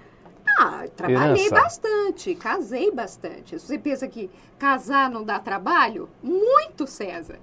Ah, 0.58 0.84
trabalhei 0.96 1.46
Herança. 1.46 1.54
bastante, 1.54 2.34
casei 2.34 2.90
bastante. 2.90 3.58
Você 3.58 3.78
pensa 3.78 4.08
que 4.08 4.28
casar 4.58 5.08
não 5.08 5.22
dá 5.22 5.38
trabalho? 5.38 6.08
Muito, 6.20 6.88
César. 6.88 7.38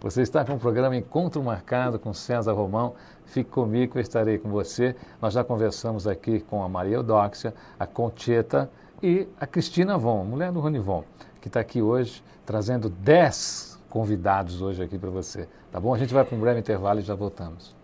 Você 0.00 0.22
está 0.22 0.44
com 0.44 0.54
o 0.54 0.58
programa 0.58 0.96
Encontro 0.96 1.40
Marcado 1.42 1.98
com 1.98 2.12
César 2.12 2.52
Romão. 2.54 2.94
Fique 3.26 3.50
comigo, 3.50 3.98
eu 3.98 4.02
estarei 4.02 4.38
com 4.38 4.50
você. 4.50 4.94
Nós 5.20 5.34
já 5.34 5.42
conversamos 5.42 6.06
aqui 6.06 6.40
com 6.40 6.62
a 6.62 6.68
Maria 6.68 6.96
Eudóxia, 6.96 7.54
a 7.78 7.86
Concheta 7.86 8.70
e 9.02 9.26
a 9.40 9.46
Cristina 9.46 9.96
Von, 9.96 10.24
mulher 10.24 10.52
do 10.52 10.60
Ronivon, 10.60 11.04
que 11.40 11.48
está 11.48 11.60
aqui 11.60 11.80
hoje 11.80 12.22
trazendo 12.44 12.88
10 12.88 13.80
convidados 13.88 14.62
hoje 14.62 14.82
aqui 14.82 14.98
para 14.98 15.10
você. 15.10 15.48
Tá 15.70 15.80
bom? 15.80 15.94
A 15.94 15.98
gente 15.98 16.12
vai 16.12 16.24
para 16.24 16.36
um 16.36 16.40
breve 16.40 16.60
intervalo 16.60 17.00
e 17.00 17.02
já 17.02 17.14
voltamos. 17.14 17.74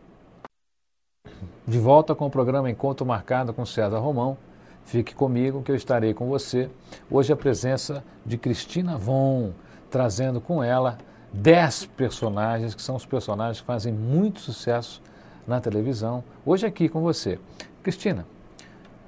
De 1.66 1.78
volta 1.78 2.14
com 2.14 2.26
o 2.26 2.30
programa 2.30 2.70
Encontro 2.70 3.04
Marcado 3.04 3.52
com 3.52 3.64
César 3.64 3.98
Romão. 3.98 4.36
Fique 4.84 5.14
comigo 5.14 5.62
que 5.62 5.70
eu 5.70 5.76
estarei 5.76 6.14
com 6.14 6.26
você. 6.28 6.70
Hoje 7.10 7.32
a 7.32 7.36
presença 7.36 8.02
de 8.24 8.38
Cristina 8.38 8.96
Von, 8.96 9.52
trazendo 9.90 10.40
com 10.40 10.62
ela 10.62 10.96
10 11.32 11.86
personagens 11.86 12.74
que 12.74 12.80
são 12.80 12.96
os 12.96 13.04
personagens 13.04 13.60
que 13.60 13.66
fazem 13.66 13.92
muito 13.92 14.40
sucesso 14.40 15.02
na 15.48 15.60
televisão. 15.60 16.22
Hoje 16.46 16.66
aqui 16.66 16.88
com 16.88 17.00
você. 17.00 17.38
Cristina, 17.82 18.24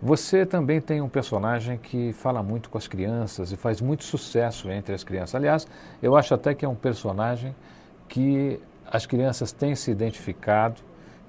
você 0.02 0.44
também 0.44 0.80
tem 0.80 1.00
um 1.00 1.09
personagem 1.09 1.78
que 1.78 2.12
fala 2.14 2.42
muito 2.42 2.70
com 2.70 2.78
as 2.78 2.88
crianças 2.88 3.52
e 3.52 3.56
faz 3.56 3.80
muito 3.80 4.02
sucesso 4.02 4.70
entre 4.70 4.94
as 4.94 5.04
crianças. 5.04 5.35
Aliás, 5.35 5.68
eu 6.02 6.16
acho 6.16 6.35
até 6.35 6.54
que 6.54 6.64
é 6.64 6.68
um 6.68 6.75
personagem 6.75 7.54
que 8.09 8.59
as 8.90 9.06
crianças 9.06 9.52
têm 9.52 9.76
se 9.76 9.90
identificado 9.90 10.82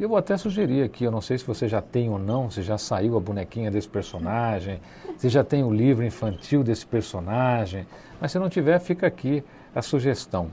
eu 0.03 0.09
vou 0.09 0.17
até 0.17 0.35
sugerir 0.35 0.83
aqui, 0.83 1.03
eu 1.03 1.11
não 1.11 1.21
sei 1.21 1.37
se 1.37 1.45
você 1.45 1.67
já 1.67 1.79
tem 1.79 2.09
ou 2.09 2.17
não, 2.17 2.49
se 2.49 2.63
já 2.63 2.75
saiu 2.75 3.15
a 3.15 3.19
bonequinha 3.19 3.69
desse 3.69 3.87
personagem, 3.87 4.81
se 5.15 5.29
já 5.29 5.43
tem 5.43 5.63
o 5.63 5.71
livro 5.71 6.03
infantil 6.03 6.63
desse 6.63 6.87
personagem, 6.87 7.85
mas 8.19 8.31
se 8.31 8.39
não 8.39 8.49
tiver, 8.49 8.79
fica 8.79 9.05
aqui 9.05 9.43
a 9.75 9.81
sugestão. 9.83 10.49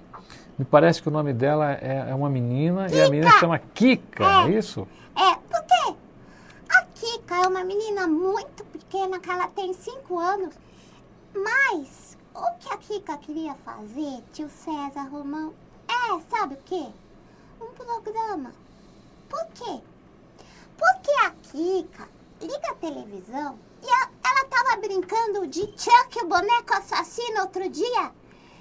Me 0.58 0.64
parece 0.64 1.00
que 1.00 1.08
o 1.08 1.10
nome 1.10 1.32
dela 1.32 1.72
é, 1.72 2.06
é 2.10 2.14
uma 2.14 2.28
menina 2.28 2.86
Kika. 2.86 2.96
e 2.96 3.02
a 3.02 3.10
menina 3.10 3.30
se 3.30 3.38
chama 3.38 3.58
Kika, 3.58 4.24
é, 4.24 4.46
é 4.46 4.58
isso? 4.58 4.88
É, 5.16 5.34
porque 5.34 5.96
a 6.68 6.82
Kika 6.94 7.34
é 7.36 7.46
uma 7.46 7.64
menina 7.64 8.06
muito 8.06 8.64
pequena, 8.64 9.20
que 9.20 9.30
ela 9.30 9.46
tem 9.48 9.72
5 9.72 10.18
anos, 10.18 10.54
mas 11.34 12.18
o 12.34 12.58
que 12.58 12.72
a 12.72 12.76
Kika 12.76 13.16
queria 13.18 13.54
fazer, 13.64 14.22
tio 14.32 14.48
César 14.48 15.08
Romão, 15.10 15.54
é, 15.88 16.20
sabe 16.28 16.54
o 16.54 16.58
quê? 16.64 16.86
Um 17.60 17.68
programa 17.72 18.52
por 19.28 19.46
quê? 19.54 19.80
Porque 20.76 21.10
a 21.24 21.30
Kika 21.30 22.08
liga 22.40 22.70
a 22.70 22.74
televisão 22.74 23.58
e 23.82 23.86
ela 23.86 24.42
estava 24.42 24.80
brincando 24.80 25.46
de 25.46 25.60
Chuck, 25.76 26.22
o 26.22 26.28
boneco 26.28 26.72
assassino, 26.72 27.42
outro 27.42 27.68
dia. 27.68 28.12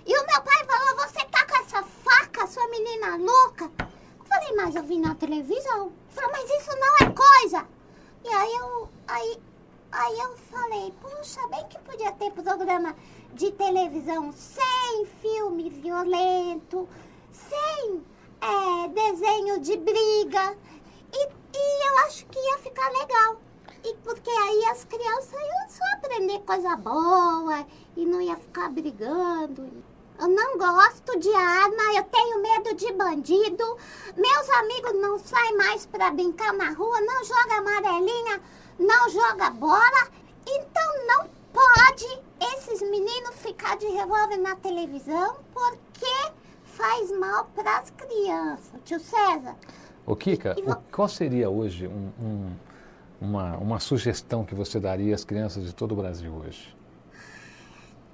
E 0.05 0.17
o 0.17 0.25
meu 0.25 0.41
pai 0.41 0.65
falou, 0.65 1.07
você 1.07 1.25
faca, 2.37 2.47
sua 2.47 2.67
menina 2.67 3.17
louca? 3.17 3.71
Eu 3.79 4.25
falei, 4.25 4.55
mas 4.55 4.75
eu 4.75 4.83
vi 4.83 4.99
na 4.99 5.15
televisão. 5.15 5.87
Ele 5.87 6.11
falou, 6.11 6.31
mas 6.31 6.49
isso 6.49 6.69
não 6.79 7.07
é 7.07 7.11
coisa. 7.11 7.67
E 8.23 8.29
aí 8.29 8.55
eu, 8.55 8.89
aí, 9.07 9.39
aí 9.91 10.19
eu 10.19 10.37
falei, 10.37 10.93
puxa, 11.01 11.47
bem 11.47 11.65
que 11.67 11.79
podia 11.79 12.11
ter 12.11 12.31
programa 12.31 12.95
de 13.33 13.51
televisão 13.51 14.31
sem 14.33 15.05
filme 15.21 15.69
violento, 15.69 16.87
sem 17.31 18.05
é, 18.41 18.87
desenho 18.89 19.59
de 19.59 19.77
briga. 19.77 20.57
E, 21.13 21.27
e 21.27 21.87
eu 21.87 21.97
acho 22.05 22.25
que 22.27 22.39
ia 22.39 22.57
ficar 22.59 22.89
legal. 22.91 23.37
E 23.83 23.93
porque 24.03 24.29
aí 24.29 24.65
as 24.65 24.83
crianças 24.83 25.33
iam 25.33 25.69
só 25.69 25.83
aprender 25.93 26.39
coisa 26.39 26.75
boa 26.75 27.65
e 27.95 28.05
não 28.05 28.21
ia 28.21 28.35
ficar 28.35 28.69
brigando. 28.69 29.86
Eu 30.19 30.27
não 30.27 30.57
gosto 30.57 31.19
de 31.19 31.31
arma, 31.31 31.95
eu 31.95 32.03
tenho 32.05 32.41
medo 32.41 32.75
de 32.75 32.91
bandido. 32.93 33.77
Meus 34.15 34.49
amigos 34.49 34.93
não 34.99 35.19
saem 35.19 35.55
mais 35.55 35.85
para 35.85 36.09
brincar 36.09 36.53
na 36.53 36.71
rua, 36.71 36.99
não 37.01 37.23
joga 37.23 37.57
amarelinha, 37.57 38.41
não 38.79 39.09
joga 39.09 39.51
bola. 39.51 40.07
Então 40.47 41.05
não 41.05 41.29
pode 41.53 42.19
esses 42.55 42.81
meninos 42.81 43.35
ficar 43.35 43.77
de 43.77 43.85
revólver 43.87 44.37
na 44.37 44.55
televisão 44.55 45.37
porque 45.53 46.31
faz 46.63 47.11
mal 47.11 47.45
para 47.53 47.77
as 47.77 47.91
crianças. 47.91 48.81
Tio 48.85 48.99
César. 48.99 49.55
Ô 50.03 50.15
Kika, 50.15 50.55
e, 50.57 50.61
e... 50.61 50.75
qual 50.91 51.07
seria 51.07 51.47
hoje 51.47 51.87
um, 51.87 52.11
um, 52.19 52.55
uma, 53.21 53.57
uma 53.57 53.79
sugestão 53.79 54.43
que 54.43 54.55
você 54.55 54.79
daria 54.79 55.13
às 55.13 55.23
crianças 55.23 55.63
de 55.63 55.75
todo 55.75 55.91
o 55.91 55.95
Brasil 55.95 56.33
hoje? 56.33 56.75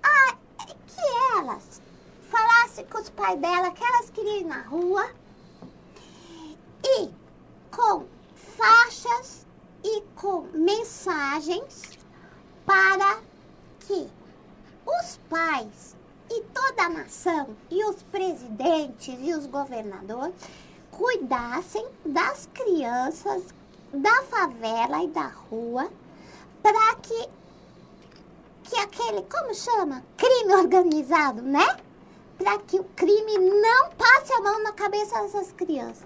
Ah, 0.01 0.35
que 0.57 1.37
elas 1.37 1.81
os 3.03 3.09
pais 3.09 3.37
dela 3.37 3.71
que 3.71 3.83
elas 3.83 4.09
queriam 4.09 4.37
ir 4.37 4.45
na 4.45 4.61
rua 4.61 5.09
e 6.85 7.09
com 7.69 8.05
faixas 8.33 9.45
e 9.83 10.01
com 10.15 10.43
mensagens 10.53 11.99
para 12.65 13.19
que 13.81 14.09
os 14.85 15.19
pais 15.29 15.97
e 16.31 16.41
toda 16.53 16.83
a 16.83 16.89
nação, 16.89 17.49
e 17.69 17.83
os 17.83 18.01
presidentes 18.03 19.17
e 19.19 19.33
os 19.33 19.45
governadores, 19.47 20.33
cuidassem 20.89 21.85
das 22.05 22.47
crianças 22.53 23.43
da 23.93 24.23
favela 24.23 25.03
e 25.03 25.09
da 25.09 25.27
rua 25.27 25.91
para 26.61 26.95
que, 26.95 27.29
que 28.63 28.77
aquele, 28.77 29.23
como 29.23 29.53
chama? 29.53 30.01
Crime 30.15 30.55
organizado, 30.55 31.41
né? 31.41 31.77
Para 32.37 32.57
que 32.59 32.79
o 32.79 32.83
crime 32.95 33.37
não 33.37 33.89
passe 33.91 34.33
a 34.33 34.41
mão 34.41 34.63
na 34.63 34.71
cabeça 34.71 35.21
dessas 35.21 35.51
crianças. 35.51 36.05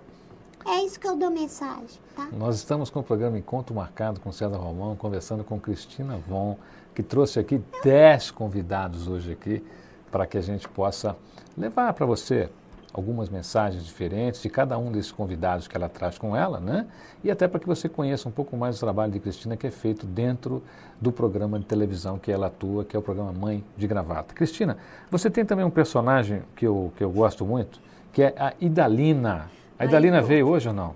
É 0.66 0.84
isso 0.84 1.00
que 1.00 1.08
eu 1.08 1.16
dou 1.16 1.30
mensagem, 1.30 2.00
tá? 2.16 2.28
Nós 2.34 2.58
estamos 2.58 2.90
com 2.90 3.00
o 3.00 3.04
programa 3.04 3.38
Encontro 3.38 3.74
Marcado 3.74 4.20
com 4.20 4.32
César 4.34 4.58
Romão, 4.58 4.96
conversando 4.98 5.44
com 5.44 5.60
Cristina 5.60 6.18
Von, 6.28 6.58
que 6.94 7.02
trouxe 7.02 7.40
aqui 7.40 7.62
10 7.84 8.32
convidados 8.32 9.08
hoje 9.08 9.32
aqui 9.32 9.64
para 10.12 10.26
que 10.26 10.38
a 10.38 10.42
gente 10.42 10.68
possa 10.68 11.16
levar 11.58 11.94
para 11.94 12.06
você 12.06 12.50
algumas 12.98 13.30
mensagens 13.30 13.86
diferentes 13.86 14.42
de 14.42 14.50
cada 14.50 14.76
um 14.78 14.92
desses 14.92 15.12
convidados 15.12 15.68
que 15.68 15.78
ela 15.78 15.88
traz 15.88 16.18
com 16.18 16.36
ela, 16.36 16.60
né? 16.60 16.88
E 17.24 17.30
até 17.30 17.48
para 17.48 17.60
que 17.60 17.68
você 17.68 17.88
conheça 17.88 18.28
um 18.28 18.32
pouco 18.32 18.58
mais 18.58 18.78
o 18.78 18.80
trabalho 18.80 19.12
de 19.12 19.20
Cristina 19.20 19.56
que 19.56 19.68
é 19.68 19.72
feito 19.72 20.06
dentro 20.06 20.64
do 21.00 21.12
programa 21.12 21.60
de 21.60 21.66
televisão 21.66 22.18
que 22.18 22.32
ela 22.32 22.48
atua, 22.48 22.84
que 22.84 22.96
é 22.96 23.00
o 23.00 23.02
programa 23.02 23.32
Mãe 23.32 23.64
de 23.78 23.86
Gravata. 23.86 24.34
Cristina, 24.34 24.78
você 25.12 25.30
tem 25.30 25.46
também 25.46 25.64
um 25.64 25.70
personagem 25.70 26.42
que 26.56 26.66
eu, 26.66 26.92
que 26.98 27.04
eu 27.04 27.12
gosto 27.12 27.46
muito, 27.46 27.80
que 28.12 28.24
é 28.24 28.34
a 28.36 28.54
Idalina. 28.60 29.48
A 29.78 29.86
Idalina 29.86 30.18
Ai, 30.18 30.24
veio 30.24 30.48
hoje 30.48 30.68
ou 30.68 30.74
não? 30.74 30.96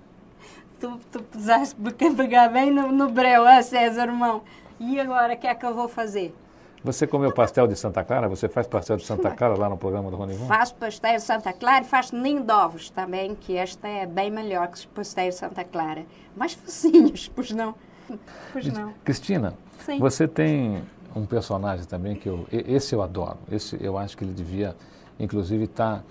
Tu, 0.80 0.98
tu 1.12 1.22
precisaste 1.22 1.76
pegar 2.16 2.48
bem 2.48 2.72
no, 2.72 2.90
no 2.90 3.08
breu, 3.10 3.46
ah, 3.46 3.62
César, 3.62 4.08
irmão. 4.08 4.42
E 4.80 4.98
agora, 4.98 5.34
o 5.34 5.36
que 5.36 5.46
é 5.46 5.54
que 5.54 5.64
eu 5.64 5.72
vou 5.72 5.86
fazer? 5.86 6.34
Você 6.84 7.06
comeu 7.06 7.32
pastel 7.32 7.68
de 7.68 7.76
Santa 7.76 8.02
Clara? 8.02 8.28
Você 8.28 8.48
faz 8.48 8.66
pastel 8.66 8.96
de 8.96 9.06
Santa 9.06 9.30
Clara 9.30 9.56
lá 9.56 9.68
no 9.68 9.76
programa 9.76 10.10
do 10.10 10.16
Ronivon? 10.16 10.48
Faço 10.48 10.74
pastel 10.74 11.14
de 11.14 11.22
Santa 11.22 11.52
Clara 11.52 11.84
e 11.84 11.86
faço 11.86 12.16
ninho 12.16 12.42
de 12.42 12.52
ovos 12.52 12.90
também, 12.90 13.36
que 13.36 13.56
esta 13.56 13.86
é 13.86 14.04
bem 14.04 14.32
melhor 14.32 14.66
que 14.66 14.78
os 14.78 14.84
pastéis 14.84 15.34
de 15.34 15.40
Santa 15.40 15.62
Clara. 15.62 16.04
Mais 16.36 16.54
focinhos, 16.54 17.30
pois 17.32 17.52
não. 17.52 17.76
Pois 18.52 18.66
não. 18.66 18.92
Cristina, 19.04 19.54
Sim. 19.86 20.00
você 20.00 20.26
tem 20.26 20.82
um 21.14 21.24
personagem 21.24 21.86
também 21.86 22.16
que 22.16 22.28
eu... 22.28 22.46
Esse 22.50 22.96
eu 22.96 23.02
adoro. 23.02 23.38
Esse 23.50 23.78
eu 23.80 23.96
acho 23.96 24.16
que 24.16 24.24
ele 24.24 24.32
devia, 24.32 24.74
inclusive, 25.20 25.64
estar... 25.64 25.98
Tá, 25.98 26.04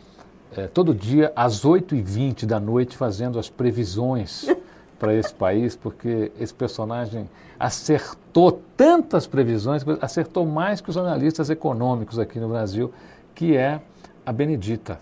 é, 0.62 0.68
todo 0.68 0.94
dia 0.94 1.34
às 1.36 1.66
8h20 1.66 2.46
da 2.46 2.60
noite 2.60 2.96
fazendo 2.96 3.38
as 3.40 3.50
previsões 3.50 4.46
para 5.02 5.16
esse 5.16 5.34
país, 5.34 5.76
porque 5.76 6.32
esse 6.40 6.54
personagem 6.54 7.28
acertou 7.60 8.62
tantas 8.78 9.26
previsões, 9.26 9.84
acertou 10.00 10.46
mais 10.46 10.80
que 10.80 10.92
os 10.92 10.98
analistas 10.98 11.50
econômicos 11.50 12.20
aqui 12.20 12.40
no 12.40 12.48
Brasil, 12.48 12.94
que 13.34 13.58
é 13.58 13.82
a 14.24 14.32
Benedita. 14.32 15.00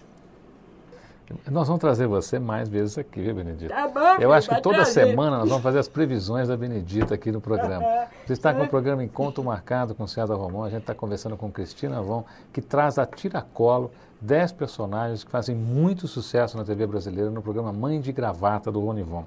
Nós 1.51 1.67
vamos 1.67 1.81
trazer 1.81 2.07
você 2.07 2.39
mais 2.39 2.69
vezes 2.69 2.97
aqui, 2.97 3.21
viu, 3.21 3.35
Benedita? 3.35 3.73
Tá 3.73 3.87
bom, 3.89 4.21
Eu 4.21 4.31
acho 4.31 4.47
que 4.47 4.61
toda 4.61 4.77
trazer. 4.77 5.07
semana 5.07 5.37
nós 5.37 5.49
vamos 5.49 5.61
fazer 5.61 5.79
as 5.79 5.89
previsões 5.89 6.47
da 6.47 6.55
Benedita 6.55 7.13
aqui 7.13 7.29
no 7.29 7.41
programa. 7.41 7.85
Você 8.25 8.33
está 8.33 8.53
com 8.53 8.63
o 8.63 8.69
programa 8.69 9.03
Encontro 9.03 9.43
Marcado 9.43 9.93
com 9.93 10.07
César 10.07 10.33
Romão, 10.35 10.63
a 10.63 10.69
gente 10.69 10.81
está 10.81 10.95
conversando 10.95 11.35
com 11.35 11.51
Cristina 11.51 11.99
Avon, 11.99 12.23
que 12.53 12.61
traz 12.61 12.97
a 12.97 13.05
tiracolo 13.05 13.91
10 14.21 14.53
personagens 14.53 15.23
que 15.25 15.29
fazem 15.29 15.55
muito 15.55 16.07
sucesso 16.07 16.57
na 16.57 16.63
TV 16.63 16.87
brasileira 16.87 17.29
no 17.29 17.41
programa 17.41 17.71
Mãe 17.73 17.99
de 18.01 18.13
Gravata 18.13 18.71
do 18.71 18.79
Ronivon. 18.79 19.25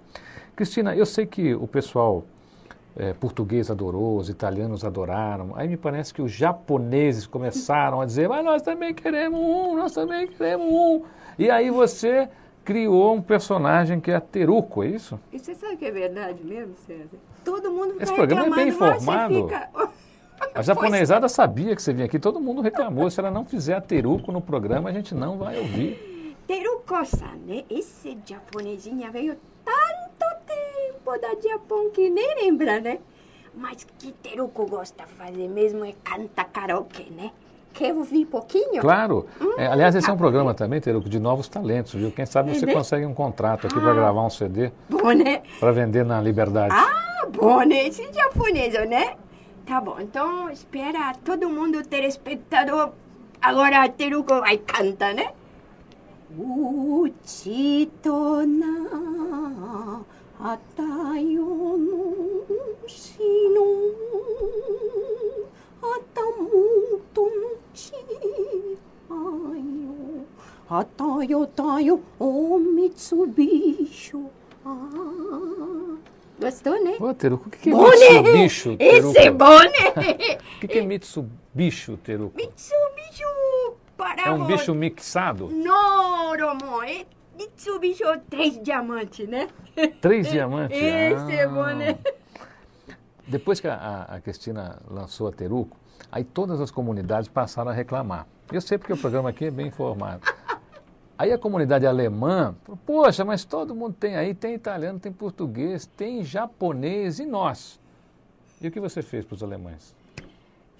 Cristina, 0.55 0.95
eu 0.95 1.07
sei 1.07 1.27
que 1.27 1.55
o 1.55 1.67
pessoal 1.67 2.25
é, 2.97 3.13
português 3.15 3.71
adorou, 3.71 4.19
os 4.19 4.29
italianos 4.29 4.85
adoraram. 4.85 5.53
Aí 5.55 5.69
me 5.69 5.77
parece 5.77 6.13
que 6.13 6.21
os 6.21 6.31
japoneses 6.31 7.27
começaram 7.27 8.01
a 8.01 8.07
dizer, 8.07 8.29
mas 8.29 8.45
nós 8.45 8.63
também 8.63 8.93
queremos 8.93 9.41
um, 9.41 9.77
nós 9.77 9.93
também 9.93 10.27
queremos 10.27 10.67
um. 10.67 11.03
E 11.39 11.51
aí 11.51 11.71
você 11.71 12.29
criou 12.65 13.15
um 13.15 13.23
personagem 13.23 13.99
que 14.01 14.11
é 14.11 14.15
a 14.15 14.21
Teruco, 14.21 14.83
é 14.83 14.89
isso? 14.89 15.19
E 15.33 15.39
você 15.39 15.55
sabe 15.55 15.77
que 15.77 15.85
é 15.85 15.91
verdade 15.91 16.45
mesmo, 16.45 16.75
César? 16.87 17.17
Todo 17.45 17.71
mundo 17.73 17.97
Esse 17.99 18.15
programa 18.15 18.47
é 18.47 18.65
bem 18.65 18.69
informado. 18.69 19.49
Fica... 19.49 19.69
A 20.55 20.61
japonesada 20.61 21.29
sabia 21.29 21.75
que 21.75 21.81
você 21.81 21.93
vinha 21.93 22.07
aqui, 22.07 22.19
todo 22.19 22.41
mundo 22.41 22.61
reclamou. 22.61 23.09
Se 23.09 23.21
ela 23.21 23.31
não 23.31 23.45
fizer 23.45 23.75
a 23.75 23.81
Teruco 23.81 24.33
no 24.33 24.41
programa, 24.41 24.91
a 24.91 24.93
gente 24.93 25.15
não 25.15 25.39
vai 25.39 25.57
ouvir. 25.57 26.37
Teruko-san, 26.49 27.37
né? 27.47 27.63
Esse 27.71 28.19
japonesinha 28.27 29.11
veio 29.11 29.37
tanto 29.65 30.37
tempo 30.47 31.19
da 31.21 31.35
Japão 31.49 31.91
que 31.91 32.09
nem 32.11 32.35
lembra, 32.43 32.81
né? 32.81 32.99
Mas 33.55 33.87
que 33.99 34.13
Teruko 34.13 34.67
gosta 34.67 35.05
de 35.05 35.13
fazer 35.13 35.49
mesmo 35.49 35.85
é 35.85 35.93
cantar 36.03 36.47
karaokê, 36.47 37.05
né? 37.11 37.31
Quer 37.75 37.95
ouvir 37.95 38.27
pouquinho? 38.27 38.81
Claro. 38.81 39.27
Hum, 39.41 39.55
É, 39.59 39.67
aliás, 39.67 39.95
esse 39.95 40.09
é 40.09 40.13
um 40.13 40.17
tá 40.17 40.19
programa 40.19 40.53
também, 40.55 40.81
Teruco, 40.81 41.09
de 41.09 41.19
novos 41.19 41.49
talentos, 41.49 41.95
viu? 41.95 42.11
Quem 42.13 42.27
sabe 42.27 42.55
você 42.55 42.65
É, 42.65 42.69
né? 42.69 42.75
consegue 42.75 43.07
um 43.07 43.15
contrato 43.15 43.67
aqui 43.67 43.79
para 43.81 43.91
Ah. 43.91 43.95
gravar 43.95 44.23
um 44.27 44.31
CD 44.31 44.71
Bom, 44.91 45.11
né? 45.13 45.43
para 45.59 45.73
vender 45.73 46.05
na 46.05 46.21
Liberdade. 46.21 46.75
Ah, 46.75 47.27
bom, 47.31 47.61
né? 47.63 47.87
Esse 47.89 48.11
japonês, 48.13 48.75
né? 48.89 49.15
Tá 49.67 49.81
bom, 49.81 49.97
então 50.01 50.51
espera 50.51 51.15
todo 51.25 51.49
mundo, 51.49 51.83
telespectador. 51.87 52.91
Agora 53.41 53.89
Teruko 53.89 54.41
vai 54.41 54.59
cantar, 54.59 55.15
né? 55.15 55.31
Uchi 56.39 57.91
to 58.03 58.47
na 58.47 60.01
atayo 60.41 61.77
no 61.77 62.05
shino 62.89 63.67
atamuto 65.83 67.29
no 67.29 67.51
ayo 69.13 70.25
atayo 70.71 71.47
tayo 71.55 72.01
o 72.19 72.59
Mitsubishi. 72.59 74.17
Gostou, 76.41 76.83
né? 76.83 76.97
Ô, 76.99 77.13
Teruco, 77.15 77.49
o 77.49 77.51
que, 77.51 77.59
que 77.59 77.69
é 77.69 77.73
Bom, 77.73 77.91
né? 77.91 78.23
Mitsubishi, 78.23 78.77
Teruco? 78.79 79.11
Esse 79.11 79.19
é 79.19 79.31
bom, 79.31 79.59
né? 79.59 80.39
O 80.57 80.61
que, 80.61 80.69
que 80.69 80.79
é 80.79 80.83
Mitsubishi, 80.83 81.97
Teruco? 81.99 82.37
Mitsubishi 82.37 83.23
para 84.03 84.23
É 84.27 84.31
um 84.31 84.45
bicho 84.47 84.75
mixado? 84.75 85.49
Não, 85.49 86.31
Romo, 86.37 86.83
é 86.83 87.07
Mitsubishi 87.37 88.03
três 88.29 88.61
diamantes, 88.63 89.29
né? 89.29 89.49
Três 90.01 90.29
diamantes? 90.31 90.77
Esse 90.81 91.33
é 91.37 91.45
Ah. 91.45 91.49
bom, 91.49 91.65
né? 91.67 91.99
Depois 93.27 93.61
que 93.61 93.69
a, 93.69 94.07
a- 94.09 94.21
Cristina 94.21 94.79
lançou 94.91 95.29
a 95.29 95.33
Teruco, 95.33 95.77
aí 96.11 96.25
todas 96.25 96.61
as 96.61 96.71
comunidades 96.71 97.29
passaram 97.29 97.71
a 97.71 97.75
reclamar. 97.75 98.27
Eu 98.53 98.61
sei 98.61 98.77
porque 98.77 98.93
o 98.93 98.97
programa 98.97 99.31
aqui 99.31 99.47
é 99.47 99.51
bem 99.51 99.69
informado. 99.69 100.23
Aí 101.17 101.33
a 101.33 101.39
comunidade 101.39 101.87
alemã, 101.87 102.55
poxa, 102.85 103.25
mas 103.25 103.45
todo 103.45 103.75
mundo 103.75 103.95
tem 103.99 104.17
aí, 104.17 104.35
tem 104.35 104.55
italiano, 104.55 104.99
tem 104.99 105.13
português, 105.13 105.87
tem 105.87 106.25
japonês 106.25 107.21
e 107.21 107.25
nós. 107.27 107.79
E 108.61 108.67
o 108.67 108.71
que 108.71 108.81
você 108.81 109.03
fez 109.03 109.25
para 109.25 109.37
os 109.37 109.43
alemães? 109.43 109.95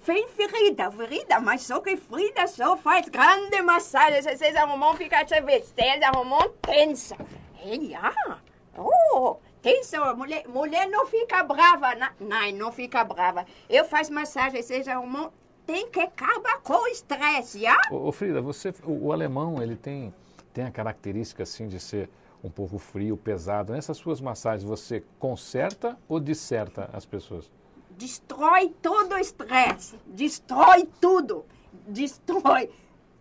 Vem 0.05 0.27
Frida, 0.27 0.91
Frida, 0.91 1.39
mas 1.39 1.61
só 1.61 1.79
que 1.79 1.95
Frida 1.95 2.45
só 2.45 2.75
faz 2.75 3.07
grande 3.07 3.61
massagem. 3.61 4.21
Vocês 4.21 4.53
arrumam 4.53 4.93
ficar 4.97 5.23
te 5.23 5.39
vocês 5.39 6.01
arrumam 6.01 6.49
tensa. 6.61 7.15
Ele, 7.63 7.95
ah, 7.95 8.37
oh, 8.77 9.37
tensa, 9.61 10.13
mulher, 10.13 10.45
mulher 10.49 10.89
não 10.89 11.05
fica 11.05 11.41
brava. 11.43 11.95
Não, 11.95 12.51
não 12.53 12.71
fica 12.73 13.01
brava. 13.05 13.45
Eu 13.69 13.85
faço 13.85 14.11
massagem, 14.11 14.61
vocês 14.61 14.89
arrumam, 14.89 15.31
tem 15.65 15.89
que 15.89 16.01
acabar 16.01 16.59
com 16.61 16.83
o 16.83 16.87
estresse, 16.87 17.61
já? 17.61 17.79
Ô, 17.89 18.09
ô, 18.09 18.11
Frida, 18.11 18.41
você, 18.41 18.73
o, 18.83 19.05
o 19.05 19.11
alemão, 19.13 19.63
ele 19.63 19.77
tem, 19.77 20.13
tem 20.53 20.65
a 20.65 20.71
característica 20.71 21.43
assim 21.43 21.69
de 21.69 21.79
ser 21.79 22.09
um 22.43 22.49
pouco 22.49 22.77
frio, 22.77 23.15
pesado. 23.15 23.71
Nessas 23.71 23.95
suas 23.95 24.19
massagens, 24.19 24.67
você 24.67 25.01
conserta 25.17 25.97
ou 26.09 26.19
disserta 26.19 26.89
as 26.91 27.05
pessoas? 27.05 27.49
Destrói 27.97 28.73
todo 28.81 29.13
o 29.13 29.17
estresse. 29.17 29.95
Destrói 30.05 30.87
tudo. 30.99 31.45
Destrói. 31.87 32.69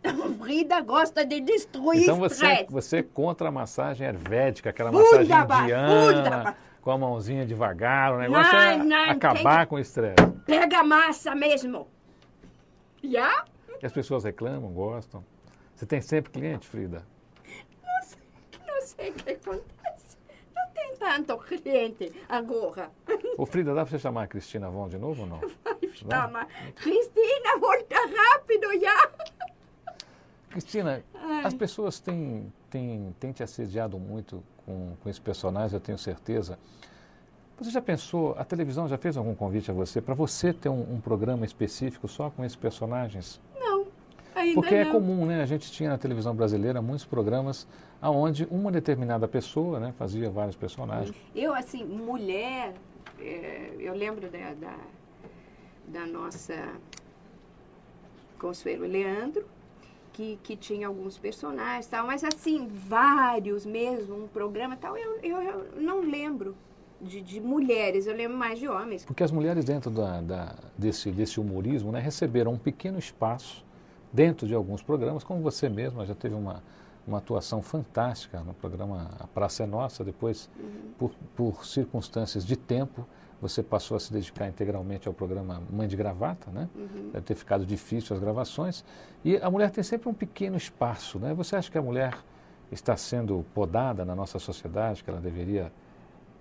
Frida 0.40 0.80
gosta 0.80 1.24
de 1.24 1.40
destruir 1.40 2.02
Então 2.02 2.16
você, 2.16 2.66
você 2.68 2.98
é 2.98 3.02
contra 3.02 3.48
a 3.48 3.52
massagem 3.52 4.06
ayurvédica, 4.06 4.70
aquela 4.70 4.90
massagem 4.90 5.22
indiana, 5.22 6.56
com 6.80 6.90
a 6.90 6.98
mãozinha 6.98 7.46
devagar, 7.46 8.14
o 8.14 8.18
negócio 8.18 8.56
é 8.56 8.76
Não, 8.76 8.84
não, 8.84 9.10
acabar 9.10 9.66
com 9.66 9.76
o 9.76 9.78
estresse. 9.78 10.16
Pega 10.44 10.80
a 10.80 10.84
massa 10.84 11.34
mesmo. 11.34 11.86
Já? 13.02 13.44
E 13.80 13.86
as 13.86 13.92
pessoas 13.92 14.24
reclamam, 14.24 14.72
gostam. 14.72 15.24
Você 15.74 15.86
tem 15.86 16.00
sempre 16.00 16.32
cliente, 16.32 16.68
Frida? 16.68 17.04
Não 17.84 18.02
sei, 18.02 18.20
não 18.66 18.80
sei 18.80 19.10
o 19.10 19.14
que 19.14 19.30
acontece. 19.30 20.18
Não 20.54 20.68
tem 20.74 20.96
tanto 20.96 21.36
cliente 21.38 22.12
agora. 22.28 22.90
Ô 23.36 23.46
Frida, 23.46 23.74
dá 23.74 23.82
para 23.82 23.90
você 23.90 23.98
chamar 23.98 24.24
a 24.24 24.26
Cristina 24.26 24.68
Von 24.68 24.88
de 24.88 24.98
novo 24.98 25.22
ou 25.22 25.26
não? 25.26 25.40
Vai 25.64 25.88
chamar. 25.94 26.46
Cristina, 26.74 27.58
volta 27.60 27.96
rápido 28.16 28.80
já. 28.80 29.10
Cristina, 30.50 31.02
Ai. 31.14 31.44
as 31.44 31.54
pessoas 31.54 31.98
têm, 31.98 32.52
têm, 32.70 33.14
têm 33.18 33.32
te 33.32 33.42
assediado 33.42 33.98
muito 33.98 34.42
com, 34.66 34.94
com 35.02 35.08
esse 35.08 35.20
personagem, 35.20 35.74
eu 35.74 35.80
tenho 35.80 35.98
certeza. 35.98 36.58
Você 37.58 37.70
já 37.70 37.80
pensou, 37.80 38.34
a 38.38 38.44
televisão 38.44 38.88
já 38.88 38.98
fez 38.98 39.16
algum 39.16 39.34
convite 39.34 39.70
a 39.70 39.74
você 39.74 40.00
para 40.00 40.14
você 40.14 40.52
ter 40.52 40.68
um, 40.68 40.94
um 40.94 41.00
programa 41.00 41.46
específico 41.46 42.08
só 42.08 42.28
com 42.28 42.44
esses 42.44 42.56
personagens? 42.56 43.40
Não, 43.58 43.86
ainda 44.34 44.54
Porque 44.54 44.74
é 44.74 44.84
comum, 44.84 45.24
né? 45.24 45.42
A 45.42 45.46
gente 45.46 45.70
tinha 45.70 45.88
na 45.88 45.96
televisão 45.96 46.34
brasileira 46.34 46.82
muitos 46.82 47.04
programas 47.06 47.66
onde 48.02 48.46
uma 48.50 48.72
determinada 48.72 49.28
pessoa 49.28 49.78
né, 49.78 49.94
fazia 49.96 50.28
vários 50.28 50.56
personagens. 50.56 51.14
Eu, 51.34 51.54
assim, 51.54 51.84
mulher, 51.84 52.74
é, 53.22 53.76
eu 53.78 53.94
lembro 53.94 54.28
da, 54.28 54.54
da, 54.54 54.76
da 55.88 56.06
nossa 56.06 56.54
Consuelo 58.38 58.84
Leandro, 58.86 59.44
que, 60.12 60.38
que 60.42 60.56
tinha 60.56 60.86
alguns 60.88 61.16
personagens 61.16 61.86
tal, 61.86 62.06
mas 62.06 62.22
assim, 62.24 62.68
vários 62.68 63.64
mesmo, 63.64 64.24
um 64.24 64.28
programa 64.28 64.76
tal, 64.76 64.96
eu, 64.96 65.18
eu, 65.22 65.40
eu 65.42 65.80
não 65.80 66.00
lembro 66.00 66.54
de, 67.00 67.20
de 67.20 67.40
mulheres, 67.40 68.06
eu 68.06 68.14
lembro 68.14 68.36
mais 68.36 68.58
de 68.58 68.68
homens. 68.68 69.04
Porque 69.04 69.22
as 69.22 69.30
mulheres 69.30 69.64
dentro 69.64 69.90
da, 69.90 70.20
da- 70.20 70.54
desse, 70.76 71.10
desse 71.10 71.40
humorismo 71.40 71.90
né, 71.92 72.00
receberam 72.00 72.52
um 72.52 72.58
pequeno 72.58 72.98
espaço 72.98 73.64
dentro 74.12 74.46
de 74.46 74.54
alguns 74.54 74.82
programas, 74.82 75.24
como 75.24 75.40
você 75.40 75.68
mesma 75.68 76.04
já 76.04 76.14
teve 76.14 76.34
uma, 76.34 76.62
uma 77.06 77.18
atuação 77.18 77.62
fantástica 77.62 78.40
no 78.40 78.54
programa 78.54 79.10
A 79.18 79.26
Praça 79.26 79.64
é 79.64 79.66
Nossa, 79.66 80.04
depois, 80.04 80.48
por, 80.98 81.10
por 81.36 81.66
circunstâncias 81.66 82.44
de 82.44 82.56
tempo, 82.56 83.06
você 83.40 83.60
passou 83.60 83.96
a 83.96 84.00
se 84.00 84.12
dedicar 84.12 84.46
integralmente 84.46 85.08
ao 85.08 85.14
programa 85.14 85.60
Mãe 85.68 85.88
de 85.88 85.96
Gravata, 85.96 86.48
né? 86.52 86.68
Deve 87.12 87.26
ter 87.26 87.34
ficado 87.34 87.66
difícil 87.66 88.14
as 88.14 88.22
gravações. 88.22 88.84
E 89.24 89.36
a 89.36 89.50
mulher 89.50 89.70
tem 89.70 89.82
sempre 89.82 90.08
um 90.08 90.14
pequeno 90.14 90.56
espaço, 90.56 91.18
né? 91.18 91.34
Você 91.34 91.56
acha 91.56 91.68
que 91.68 91.76
a 91.76 91.82
mulher 91.82 92.16
está 92.70 92.96
sendo 92.96 93.44
podada 93.52 94.04
na 94.04 94.14
nossa 94.14 94.38
sociedade, 94.38 95.02
que 95.02 95.10
ela 95.10 95.20
deveria 95.20 95.72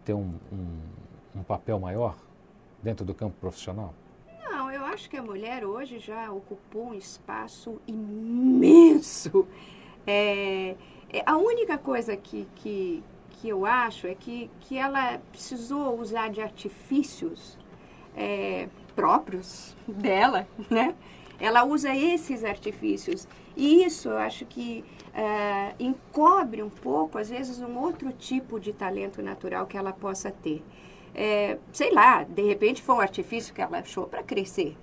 ter 0.06 0.14
um, 0.14 0.36
um, 0.52 1.40
um 1.40 1.44
papel 1.44 1.80
maior 1.80 2.16
dentro 2.84 3.04
do 3.04 3.16
campo 3.16 3.36
profissional? 3.40 3.96
Não, 4.44 4.72
eu 4.72 4.86
acho 4.86 5.10
que 5.10 5.18
a 5.18 5.24
mulher 5.24 5.66
hoje 5.66 5.98
já 5.98 6.32
ocupou 6.32 6.90
um 6.90 6.94
espaço 6.94 7.82
imenso. 7.88 9.48
É, 10.06 10.76
é, 11.12 11.24
a 11.26 11.38
única 11.38 11.78
coisa 11.78 12.16
que, 12.16 12.48
que, 12.56 13.04
que 13.30 13.50
eu 13.50 13.66
acho 13.66 14.08
é 14.08 14.16
que, 14.16 14.50
que 14.62 14.78
ela 14.78 15.20
precisou 15.32 16.00
usar 16.00 16.30
de 16.30 16.42
artifícios 16.42 17.58
é, 18.16 18.68
próprios 18.96 19.76
dela, 19.88 20.48
né? 20.70 20.96
Ela 21.40 21.64
usa 21.64 21.96
esses 21.96 22.44
artifícios. 22.44 23.28
E 23.58 23.84
isso 23.84 24.10
eu 24.10 24.18
acho 24.18 24.46
que 24.46 24.86
ah, 25.14 25.74
encobre 25.80 26.64
um 26.64 26.70
pouco, 26.70 27.18
às 27.18 27.30
vezes, 27.30 27.60
um 27.60 27.78
outro 27.78 28.12
tipo 28.14 28.60
de 28.60 28.72
talento 28.72 29.22
natural 29.22 29.66
que 29.66 29.78
ela 29.78 29.92
possa 29.92 30.32
ter. 30.32 30.64
É, 31.14 31.58
sei 31.74 31.92
lá, 31.92 32.24
de 32.24 32.42
repente 32.44 32.82
foi 32.82 32.96
um 32.96 33.02
artifício 33.02 33.54
que 33.54 33.62
ela 33.62 33.80
achou 33.80 34.06
para 34.08 34.24
crescer. 34.24 34.78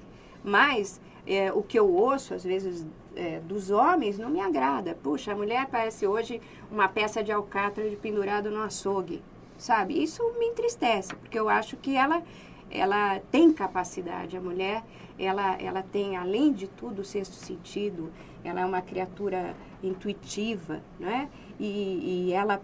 Mas 0.44 1.00
é, 1.26 1.52
o 1.52 1.62
que 1.62 1.78
eu 1.78 1.90
ouço, 1.90 2.34
às 2.34 2.44
vezes, 2.44 2.86
é, 3.16 3.40
dos 3.40 3.70
homens 3.70 4.18
não 4.18 4.30
me 4.30 4.40
agrada. 4.40 4.96
Puxa, 5.02 5.32
a 5.32 5.36
mulher 5.36 5.66
parece 5.66 6.06
hoje 6.06 6.40
uma 6.70 6.88
peça 6.88 7.22
de 7.22 7.32
alcatra 7.32 7.88
de 7.88 7.96
pendurado 7.96 8.50
no 8.50 8.62
açougue, 8.62 9.22
sabe? 9.56 10.00
Isso 10.02 10.22
me 10.38 10.46
entristece, 10.46 11.14
porque 11.14 11.38
eu 11.38 11.48
acho 11.48 11.76
que 11.76 11.96
ela, 11.96 12.22
ela 12.70 13.20
tem 13.30 13.52
capacidade. 13.52 14.36
A 14.36 14.40
mulher, 14.40 14.82
ela, 15.18 15.60
ela 15.60 15.82
tem, 15.82 16.16
além 16.16 16.52
de 16.52 16.68
tudo, 16.68 17.02
o 17.02 17.04
sexto 17.04 17.34
sentido. 17.34 18.12
Ela 18.44 18.60
é 18.60 18.64
uma 18.64 18.80
criatura 18.80 19.54
intuitiva, 19.82 20.80
não 20.98 21.08
é? 21.08 21.28
E, 21.58 22.28
e 22.28 22.32
ela, 22.32 22.62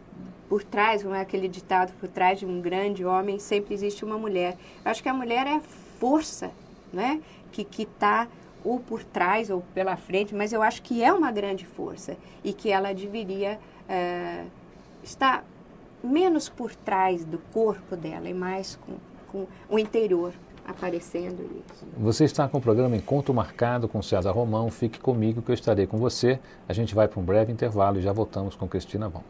por 0.48 0.62
trás, 0.62 1.02
não 1.02 1.14
é 1.14 1.20
aquele 1.20 1.48
ditado, 1.48 1.92
por 1.98 2.08
trás 2.08 2.38
de 2.38 2.46
um 2.46 2.60
grande 2.60 3.04
homem 3.04 3.38
sempre 3.38 3.74
existe 3.74 4.04
uma 4.04 4.16
mulher. 4.16 4.56
Eu 4.84 4.90
acho 4.90 5.02
que 5.02 5.08
a 5.08 5.14
mulher 5.14 5.46
é 5.46 5.56
a 5.56 5.60
força, 5.60 6.52
né? 6.92 7.20
Que 7.50 7.66
está 7.82 8.28
ou 8.64 8.80
por 8.80 9.04
trás 9.04 9.50
ou 9.50 9.62
pela 9.74 9.96
frente, 9.96 10.34
mas 10.34 10.52
eu 10.52 10.62
acho 10.62 10.82
que 10.82 11.04
é 11.04 11.12
uma 11.12 11.30
grande 11.30 11.66
força 11.66 12.16
e 12.42 12.52
que 12.52 12.70
ela 12.70 12.94
deveria 12.94 13.58
eh, 13.88 14.44
estar 15.02 15.44
menos 16.02 16.48
por 16.48 16.74
trás 16.74 17.24
do 17.24 17.38
corpo 17.52 17.94
dela 17.94 18.28
e 18.28 18.34
mais 18.34 18.76
com, 18.76 18.94
com 19.30 19.46
o 19.68 19.78
interior. 19.78 20.32
aparecendo 20.66 21.42
isso. 21.42 21.84
Você 21.98 22.24
está 22.24 22.48
com 22.48 22.56
o 22.56 22.60
programa 22.60 22.96
Encontro 22.96 23.34
Marcado 23.34 23.86
com 23.86 24.00
César 24.00 24.30
Romão. 24.30 24.70
Fique 24.70 24.98
comigo 24.98 25.42
que 25.42 25.50
eu 25.50 25.54
estarei 25.54 25.86
com 25.86 25.98
você. 25.98 26.40
A 26.66 26.72
gente 26.72 26.94
vai 26.94 27.06
para 27.06 27.20
um 27.20 27.22
breve 27.22 27.52
intervalo 27.52 27.98
e 27.98 28.02
já 28.02 28.12
voltamos 28.12 28.56
com 28.56 28.66
Cristina 28.66 29.06
Vão. 29.06 29.22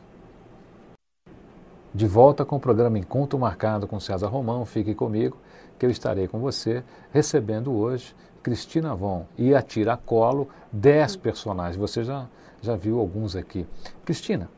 De 1.92 2.06
volta 2.06 2.44
com 2.44 2.54
o 2.54 2.60
programa 2.60 3.00
Encontro 3.00 3.36
Marcado 3.36 3.88
com 3.88 3.98
César 3.98 4.28
Romão. 4.28 4.64
Fique 4.64 4.94
comigo 4.94 5.36
que 5.76 5.84
eu 5.84 5.90
estarei 5.90 6.28
com 6.28 6.38
você 6.38 6.84
recebendo 7.12 7.72
hoje 7.72 8.14
Cristina 8.44 8.94
Von 8.94 9.24
e 9.38 9.54
a 9.54 9.62
Tiracolo, 9.62 10.48
10 10.70 11.16
personagens. 11.16 11.76
Você 11.76 12.04
já, 12.04 12.28
já 12.60 12.76
viu 12.76 13.00
alguns 13.00 13.34
aqui. 13.34 13.66
Cristina, 14.04 14.50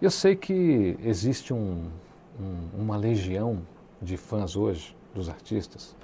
eu 0.00 0.12
sei 0.12 0.36
que 0.36 0.96
existe 1.02 1.52
um, 1.52 1.88
um, 2.40 2.82
uma 2.82 2.96
legião 2.96 3.62
de 4.00 4.16
fãs 4.16 4.54
hoje 4.54 4.96
dos 5.12 5.28
artistas, 5.28 5.96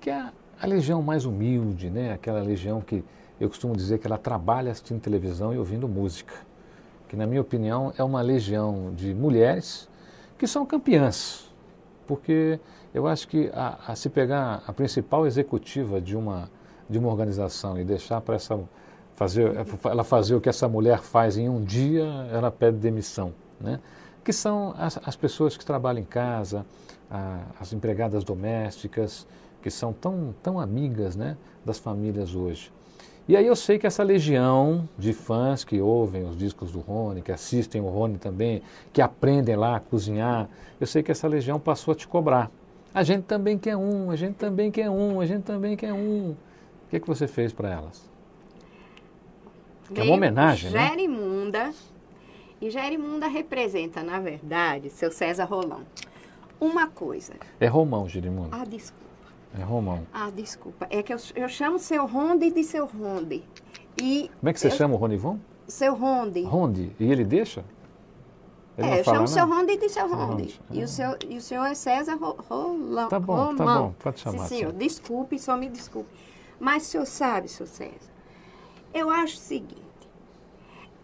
que 0.00 0.08
é 0.08 0.30
a 0.60 0.66
legião 0.66 1.02
mais 1.02 1.24
humilde, 1.24 1.90
né? 1.90 2.12
aquela 2.12 2.40
legião 2.40 2.80
que 2.80 3.02
eu 3.40 3.48
costumo 3.48 3.76
dizer 3.76 3.98
que 3.98 4.06
ela 4.06 4.16
trabalha 4.16 4.70
assistindo 4.70 5.00
televisão 5.00 5.52
e 5.52 5.58
ouvindo 5.58 5.88
música, 5.88 6.34
que 7.08 7.16
na 7.16 7.26
minha 7.26 7.40
opinião 7.40 7.92
é 7.98 8.04
uma 8.04 8.22
legião 8.22 8.94
de 8.94 9.12
mulheres 9.12 9.88
que 10.38 10.46
são 10.46 10.64
campeãs, 10.64 11.52
porque 12.06 12.58
eu 12.92 13.06
acho 13.06 13.26
que 13.28 13.50
a, 13.52 13.78
a 13.88 13.96
se 13.96 14.08
pegar 14.08 14.62
a 14.66 14.72
principal 14.72 15.26
executiva 15.26 16.00
de 16.00 16.16
uma, 16.16 16.50
de 16.88 16.98
uma 16.98 17.08
organização 17.08 17.78
e 17.78 17.84
deixar 17.84 18.20
para 18.20 18.36
essa 18.36 18.58
fazer, 19.14 19.52
ela 19.84 20.04
fazer 20.04 20.34
o 20.34 20.40
que 20.40 20.48
essa 20.48 20.68
mulher 20.68 21.00
faz 21.00 21.36
em 21.36 21.48
um 21.48 21.62
dia, 21.62 22.04
ela 22.32 22.50
pede 22.50 22.78
demissão, 22.78 23.32
né? 23.60 23.80
que 24.24 24.32
são 24.32 24.74
as, 24.78 24.98
as 25.04 25.14
pessoas 25.14 25.56
que 25.56 25.64
trabalham 25.64 26.00
em 26.00 26.06
casa, 26.06 26.64
a, 27.10 27.42
as 27.60 27.72
empregadas 27.72 28.24
domésticas, 28.24 29.26
que 29.62 29.70
são 29.70 29.92
tão, 29.92 30.34
tão 30.42 30.58
amigas 30.58 31.14
né, 31.14 31.36
das 31.64 31.78
famílias 31.78 32.34
hoje. 32.34 32.72
E 33.26 33.36
aí 33.36 33.46
eu 33.46 33.56
sei 33.56 33.78
que 33.78 33.86
essa 33.86 34.02
legião 34.02 34.86
de 34.98 35.14
fãs 35.14 35.64
que 35.64 35.80
ouvem 35.80 36.24
os 36.24 36.36
discos 36.36 36.70
do 36.70 36.80
Rony, 36.80 37.22
que 37.22 37.32
assistem 37.32 37.80
o 37.80 37.88
Rony 37.88 38.18
também, 38.18 38.62
que 38.92 39.00
aprendem 39.00 39.56
lá 39.56 39.76
a 39.76 39.80
cozinhar, 39.80 40.48
eu 40.78 40.86
sei 40.86 41.02
que 41.02 41.10
essa 41.10 41.26
legião 41.26 41.58
passou 41.58 41.92
a 41.92 41.94
te 41.94 42.06
cobrar. 42.06 42.50
A 42.92 43.02
gente 43.02 43.22
também 43.24 43.56
quer 43.58 43.76
um, 43.76 44.10
a 44.10 44.16
gente 44.16 44.34
também 44.34 44.70
quer 44.70 44.90
um, 44.90 45.20
a 45.20 45.26
gente 45.26 45.42
também 45.42 45.74
quer 45.74 45.92
um. 45.92 46.30
O 46.32 46.90
que, 46.90 46.96
é 46.96 47.00
que 47.00 47.06
você 47.06 47.26
fez 47.26 47.50
para 47.52 47.70
elas? 47.70 48.08
É 49.94 50.02
uma 50.02 50.14
homenagem, 50.14 50.70
né? 50.70 50.88
Gerimunda. 50.88 51.72
E 52.60 52.70
Gerimunda 52.70 53.26
representa, 53.26 54.02
na 54.02 54.20
verdade, 54.20 54.90
seu 54.90 55.10
César 55.10 55.44
Rolão. 55.44 55.80
Uma 56.60 56.86
coisa. 56.88 57.34
É 57.58 57.66
Romão, 57.66 58.08
Gerimunda. 58.08 58.56
Ah, 58.56 58.64
desculpa. 58.64 59.04
É 59.58 59.62
Romão. 59.62 60.06
Ah, 60.12 60.30
desculpa. 60.30 60.86
É 60.90 61.02
que 61.02 61.12
eu, 61.12 61.18
eu 61.36 61.48
chamo 61.48 61.78
seu 61.78 62.06
Ronde 62.06 62.50
de 62.50 62.64
seu 62.64 62.86
Ronde. 62.86 63.44
E 64.00 64.30
Como 64.40 64.50
é 64.50 64.52
que 64.52 64.58
você 64.58 64.66
eu, 64.66 64.72
chama 64.72 64.94
o 64.94 64.96
Ronivon? 64.96 65.38
Seu 65.68 65.94
Ronde. 65.94 66.42
Ronde. 66.42 66.92
E 66.98 67.10
ele 67.10 67.24
deixa? 67.24 67.64
Ele 68.76 68.88
é, 68.88 69.00
eu 69.00 69.04
chamo 69.04 69.22
o 69.22 69.28
seu 69.28 69.46
Ronde 69.46 69.76
de 69.76 69.88
seu 69.88 70.08
Ronde. 70.08 70.60
E, 70.70 70.82
o 70.82 70.88
seu, 70.88 71.16
e 71.28 71.36
o 71.36 71.40
senhor 71.40 71.64
é 71.66 71.74
César 71.74 72.16
Rolão. 72.16 73.08
Tá 73.08 73.20
bom, 73.20 73.36
Romão. 73.36 73.56
tá 73.56 73.64
bom. 73.64 73.94
Pode 74.00 74.20
chamar. 74.20 74.48
Sim, 74.48 74.56
senhor. 74.56 74.72
Desculpe, 74.72 75.38
só 75.38 75.56
me 75.56 75.68
desculpe. 75.68 76.10
Mas 76.58 76.82
o 76.82 76.86
senhor 76.86 77.06
sabe, 77.06 77.48
seu 77.48 77.66
César, 77.66 78.12
eu 78.92 79.08
acho 79.10 79.34
o 79.34 79.40
seguinte. 79.40 79.84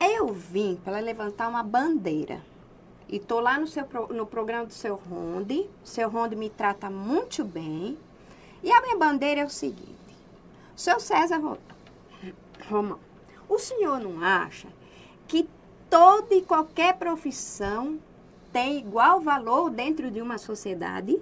Eu 0.00 0.32
vim 0.32 0.80
para 0.84 0.98
levantar 0.98 1.48
uma 1.48 1.62
bandeira. 1.62 2.40
E 3.08 3.16
estou 3.16 3.40
lá 3.40 3.58
no, 3.58 3.66
seu, 3.66 3.84
no 4.10 4.26
programa 4.26 4.66
do 4.66 4.72
seu 4.72 4.96
Ronde. 4.96 5.68
Seu 5.84 6.08
Ronde 6.08 6.34
me 6.34 6.50
trata 6.50 6.90
muito 6.90 7.44
bem. 7.44 7.96
E 8.62 8.70
a 8.70 8.80
minha 8.80 8.96
bandeira 8.96 9.40
é 9.40 9.44
o 9.44 9.50
seguinte. 9.50 9.96
Seu 10.76 10.98
César 11.00 11.40
Romão, 12.68 12.98
o 13.48 13.58
senhor 13.58 14.00
não 14.00 14.22
acha 14.22 14.68
que 15.26 15.48
toda 15.88 16.34
e 16.34 16.42
qualquer 16.42 16.96
profissão 16.96 17.98
tem 18.52 18.78
igual 18.78 19.20
valor 19.20 19.70
dentro 19.70 20.10
de 20.10 20.20
uma 20.20 20.38
sociedade? 20.38 21.20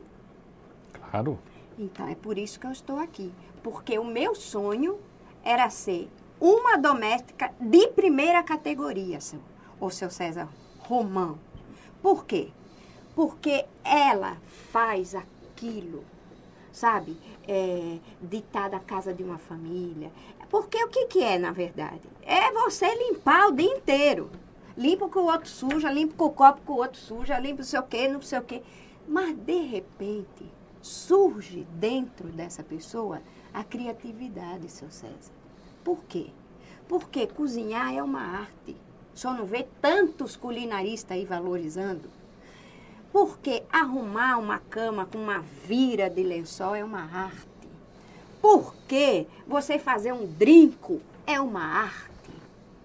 Claro. 0.92 1.38
Então 1.78 2.08
é 2.08 2.14
por 2.14 2.38
isso 2.38 2.58
que 2.58 2.66
eu 2.66 2.72
estou 2.72 2.98
aqui. 2.98 3.32
Porque 3.62 3.98
o 3.98 4.04
meu 4.04 4.34
sonho 4.34 4.98
era 5.44 5.70
ser 5.70 6.08
uma 6.40 6.76
doméstica 6.76 7.52
de 7.60 7.88
primeira 7.88 8.42
categoria, 8.42 9.20
seu, 9.20 9.40
o 9.80 9.90
seu 9.90 10.10
César 10.10 10.48
Romão. 10.80 11.38
Por 12.02 12.24
quê? 12.24 12.48
Porque 13.14 13.64
ela 13.84 14.36
faz 14.70 15.14
aquilo, 15.14 16.04
sabe, 16.78 17.16
é, 17.46 17.98
ditar 18.22 18.70
da 18.70 18.78
casa 18.78 19.12
de 19.12 19.22
uma 19.22 19.38
família. 19.38 20.10
Porque 20.48 20.82
o 20.82 20.88
que, 20.88 21.06
que 21.06 21.22
é, 21.22 21.38
na 21.38 21.50
verdade? 21.50 22.02
É 22.22 22.50
você 22.52 22.86
limpar 22.94 23.48
o 23.48 23.52
dia 23.52 23.70
inteiro. 23.70 24.30
Limpa 24.76 25.08
que 25.08 25.18
o 25.18 25.24
outro 25.24 25.48
suja, 25.48 25.90
limpa 25.90 26.24
o 26.24 26.30
copo 26.30 26.60
que 26.64 26.70
o 26.70 26.76
outro 26.76 26.98
suja, 26.98 27.38
limpa 27.38 27.58
não 27.58 27.64
sei 27.64 27.80
o 27.80 27.82
quê, 27.82 28.08
não 28.08 28.22
sei 28.22 28.38
o 28.38 28.42
quê. 28.42 28.62
Mas, 29.06 29.36
de 29.36 29.60
repente, 29.62 30.46
surge 30.80 31.66
dentro 31.72 32.28
dessa 32.28 32.62
pessoa 32.62 33.20
a 33.52 33.64
criatividade, 33.64 34.70
seu 34.70 34.90
César. 34.90 35.32
Por 35.82 36.04
quê? 36.04 36.28
Porque 36.86 37.26
cozinhar 37.26 37.92
é 37.94 38.02
uma 38.02 38.20
arte. 38.20 38.76
Só 39.14 39.34
não 39.34 39.44
vê 39.44 39.66
tantos 39.82 40.36
culinaristas 40.36 41.16
aí 41.16 41.24
valorizando. 41.24 42.08
Porque 43.12 43.62
arrumar 43.72 44.38
uma 44.38 44.58
cama 44.58 45.06
com 45.06 45.18
uma 45.18 45.40
vira 45.40 46.08
de 46.08 46.22
lençol 46.22 46.74
é 46.74 46.84
uma 46.84 47.02
arte. 47.02 47.48
Porque 48.40 49.26
você 49.46 49.78
fazer 49.78 50.12
um 50.12 50.26
drinco 50.26 51.00
é 51.26 51.40
uma 51.40 51.62
arte. 51.62 52.08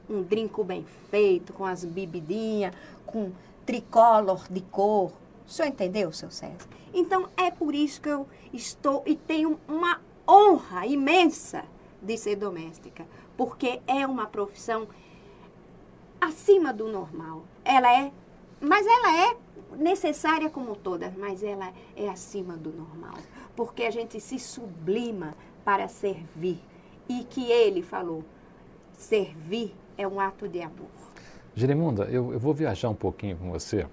Um 0.10 0.22
drinco 0.22 0.64
bem 0.64 0.86
feito, 1.10 1.54
com 1.54 1.66
as 1.66 1.84
bebidinhas, 1.86 2.74
com 3.06 3.32
tricolor 3.66 4.46
de 4.50 4.62
cor. 4.62 5.12
O 5.48 5.52
senhor 5.52 5.70
entendeu, 5.70 6.12
seu 6.12 6.32
César? 6.32 6.68
Então, 6.94 7.28
é 7.36 7.50
por 7.50 7.74
isso 7.74 8.02
que 8.02 8.10
eu 8.10 8.28
estou 8.54 9.04
e 9.06 9.16
tenho 9.16 9.60
uma 9.68 10.00
honra 10.28 10.86
imensa 10.86 11.64
de 12.02 12.18
ser 12.18 12.36
doméstica, 12.36 13.06
porque 13.38 13.82
é 13.88 14.06
uma 14.06 14.28
profissão 14.28 14.88
acima 16.20 16.74
do 16.74 16.88
normal. 16.88 17.44
Ela 17.64 17.92
é, 17.94 18.12
mas 18.64 18.88
ela 18.88 19.28
é 19.28 19.36
necessária 19.78 20.50
como 20.50 20.76
todas, 20.76 21.14
mas 21.16 21.44
ela 21.44 21.72
é 21.96 22.08
acima 22.10 22.56
do 22.56 22.72
normal, 22.72 23.18
porque 23.56 23.84
a 23.84 23.92
gente 23.92 24.20
se 24.20 24.40
sublima 24.40 25.36
para 25.66 25.88
servir. 25.88 26.60
E 27.08 27.26
que 27.26 27.52
ele 27.52 27.82
falou, 27.82 28.24
servir 28.94 29.76
é 29.98 30.08
um 30.08 30.20
ato 30.20 30.48
de 30.48 30.62
amor. 30.62 30.88
Jeremunda, 31.54 32.06
eu, 32.06 32.32
eu 32.32 32.40
vou 32.40 32.54
viajar 32.54 32.90
um 32.90 32.96
pouquinho 32.96 33.38
com 33.38 33.52
você. 33.52 33.86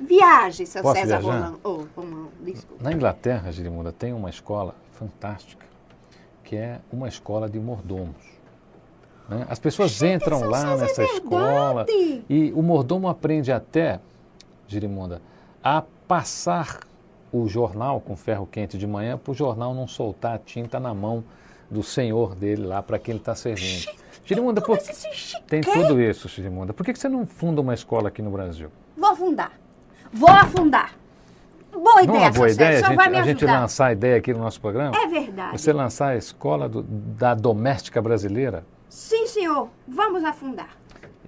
Viaje, 0.00 0.66
seu 0.66 0.82
Posso 0.82 1.00
César 1.00 1.18
Rolando. 1.18 1.60
Oh, 1.64 1.84
desculpa. 2.40 2.82
Na 2.82 2.92
Inglaterra, 2.92 3.50
Jeremunda, 3.50 3.92
tem 3.92 4.12
uma 4.12 4.30
escola 4.30 4.74
fantástica 4.92 5.66
que 6.48 6.56
é 6.56 6.80
uma 6.90 7.08
escola 7.08 7.48
de 7.48 7.60
mordomos. 7.60 8.37
Né? 9.28 9.46
As 9.48 9.58
pessoas 9.58 9.92
Gente, 9.92 10.22
entram 10.22 10.40
lá 10.48 10.76
nessa 10.76 11.02
é 11.02 11.04
escola 11.04 11.86
e 12.28 12.52
o 12.54 12.62
mordomo 12.62 13.08
aprende 13.08 13.52
até, 13.52 14.00
Girimunda, 14.66 15.20
a 15.62 15.82
passar 16.06 16.80
o 17.30 17.46
jornal 17.46 18.00
com 18.00 18.16
ferro 18.16 18.46
quente 18.46 18.78
de 18.78 18.86
manhã 18.86 19.18
para 19.18 19.30
o 19.30 19.34
jornal 19.34 19.74
não 19.74 19.86
soltar 19.86 20.34
a 20.34 20.38
tinta 20.38 20.80
na 20.80 20.94
mão 20.94 21.22
do 21.70 21.82
senhor 21.82 22.34
dele 22.34 22.66
lá 22.66 22.82
para 22.82 22.98
quem 22.98 23.12
ele 23.12 23.20
está 23.20 23.34
servindo. 23.34 23.86
Girimunda, 24.24 24.60
por... 24.60 24.78
tem 25.46 25.60
tudo 25.60 26.00
isso, 26.00 26.28
Girimunda. 26.28 26.72
Por 26.72 26.84
que 26.84 26.94
você 26.94 27.08
não 27.08 27.26
funda 27.26 27.60
uma 27.60 27.74
escola 27.74 28.08
aqui 28.08 28.22
no 28.22 28.30
Brasil? 28.30 28.70
Vou 28.96 29.14
fundar. 29.14 29.52
Vou 30.12 30.30
afundar. 30.30 30.94
Boa 31.70 32.02
ideia, 32.02 32.18
Não 32.18 32.26
é 32.26 32.30
boa 32.30 32.50
ideia 32.50 32.86
a 32.86 32.88
gente, 32.88 33.00
a 33.00 33.22
gente 33.22 33.44
lançar 33.44 33.86
a 33.86 33.92
ideia 33.92 34.16
aqui 34.16 34.32
no 34.32 34.40
nosso 34.40 34.60
programa? 34.60 34.96
É 34.96 35.06
verdade. 35.06 35.52
Você 35.52 35.72
lançar 35.72 36.08
a 36.08 36.16
escola 36.16 36.68
do, 36.68 36.82
da 36.82 37.34
doméstica 37.34 38.00
brasileira? 38.00 38.64
Sim, 38.98 39.28
senhor. 39.28 39.68
Vamos 39.86 40.24
afundar. 40.24 40.70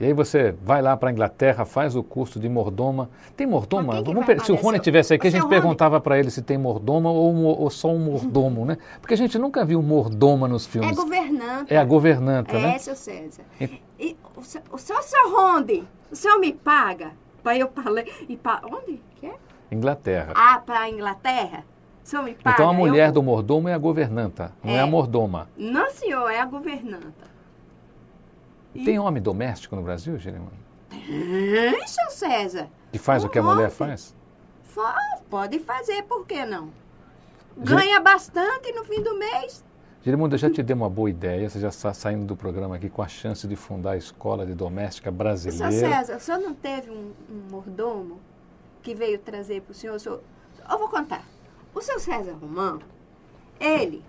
E 0.00 0.04
aí 0.04 0.12
você 0.12 0.52
vai 0.60 0.82
lá 0.82 0.96
para 0.96 1.08
a 1.08 1.12
Inglaterra, 1.12 1.64
faz 1.64 1.94
o 1.94 2.02
curso 2.02 2.40
de 2.40 2.48
mordoma. 2.48 3.08
Tem 3.36 3.46
mordoma? 3.46 4.02
Vamos, 4.02 4.44
se 4.44 4.50
o 4.50 4.56
Rony 4.56 4.80
tivesse 4.80 5.14
aqui, 5.14 5.28
a 5.28 5.30
gente 5.30 5.46
perguntava 5.46 6.00
para 6.00 6.18
ele 6.18 6.32
se 6.32 6.42
tem 6.42 6.58
mordoma 6.58 7.12
ou, 7.12 7.32
ou, 7.36 7.70
só 7.70 7.88
um 7.88 7.98
mordomo, 8.00 8.64
né? 8.66 8.76
Porque 9.00 9.14
a 9.14 9.16
gente 9.16 9.38
nunca 9.38 9.64
viu 9.64 9.80
mordoma 9.80 10.48
nos 10.48 10.66
filmes. 10.66 10.90
É 10.90 10.94
governanta. 10.94 11.72
É 11.72 11.76
a 11.76 11.84
governanta, 11.84 12.56
é, 12.56 12.60
né? 12.60 12.74
É, 12.74 12.78
seu 12.78 12.96
César. 12.96 13.44
E, 13.60 13.80
e 14.00 14.16
o, 14.36 14.42
seu, 14.42 14.62
o 14.72 14.76
seu 14.76 15.30
Ronde, 15.30 15.84
o 16.10 16.16
senhor 16.16 16.40
me 16.40 16.52
paga 16.52 17.12
para 17.40 17.56
eu 17.56 17.68
falar... 17.68 18.02
E 18.28 18.36
pa, 18.36 18.62
onde 18.64 19.00
que 19.14 19.26
é? 19.26 19.34
Inglaterra. 19.70 20.32
Ah, 20.34 20.60
para 20.66 20.80
a 20.80 20.90
Inglaterra? 20.90 21.64
Senhor 22.02 22.24
me 22.24 22.34
paga, 22.34 22.56
então 22.56 22.68
a 22.68 22.72
mulher 22.72 23.10
eu... 23.10 23.12
do 23.12 23.22
mordomo 23.22 23.68
é 23.68 23.74
a 23.74 23.78
governanta, 23.78 24.52
não 24.64 24.72
é, 24.72 24.78
é 24.78 24.80
a 24.80 24.86
mordoma. 24.88 25.48
Não, 25.56 25.88
senhor, 25.92 26.28
é 26.28 26.40
a 26.40 26.44
governanta. 26.46 27.30
E... 28.74 28.84
Tem 28.84 28.98
homem 28.98 29.22
doméstico 29.22 29.76
no 29.76 29.82
Brasil, 29.82 30.18
Jeremias? 30.18 30.52
Tem, 30.88 31.86
seu 31.86 32.10
César. 32.10 32.68
Que 32.92 32.98
faz 32.98 33.24
o, 33.24 33.26
o 33.26 33.30
que 33.30 33.38
a 33.38 33.42
mulher 33.42 33.70
faz? 33.70 34.14
Faz, 34.62 35.20
pode 35.28 35.58
fazer, 35.58 36.02
por 36.04 36.26
que 36.26 36.44
não? 36.44 36.70
ganha 37.56 38.00
bastante 38.00 38.72
no 38.72 38.84
fim 38.84 39.02
do 39.02 39.16
mês. 39.18 39.64
Gerimundo, 40.02 40.34
eu 40.34 40.38
já 40.38 40.50
te 40.50 40.62
dei 40.62 40.74
uma 40.74 40.88
boa 40.88 41.10
ideia, 41.10 41.48
você 41.48 41.60
já 41.60 41.68
está 41.68 41.92
saindo 41.92 42.24
do 42.24 42.34
programa 42.34 42.76
aqui 42.76 42.88
com 42.88 43.02
a 43.02 43.08
chance 43.08 43.46
de 43.46 43.54
fundar 43.54 43.92
a 43.92 43.96
Escola 43.98 44.46
de 44.46 44.54
Doméstica 44.54 45.10
Brasileira. 45.10 45.70
Seu 45.70 45.90
César, 45.90 46.16
o 46.16 46.20
senhor 46.20 46.38
não 46.38 46.54
teve 46.54 46.90
um, 46.90 47.12
um 47.28 47.50
mordomo 47.50 48.18
que 48.82 48.94
veio 48.94 49.18
trazer 49.18 49.60
para 49.60 49.72
o 49.72 49.74
senhor, 49.74 50.00
senhor? 50.00 50.22
Eu 50.70 50.78
vou 50.78 50.88
contar. 50.88 51.22
O 51.74 51.82
seu 51.82 52.00
César 52.00 52.32
Romão, 52.32 52.80
ele, 53.60 54.02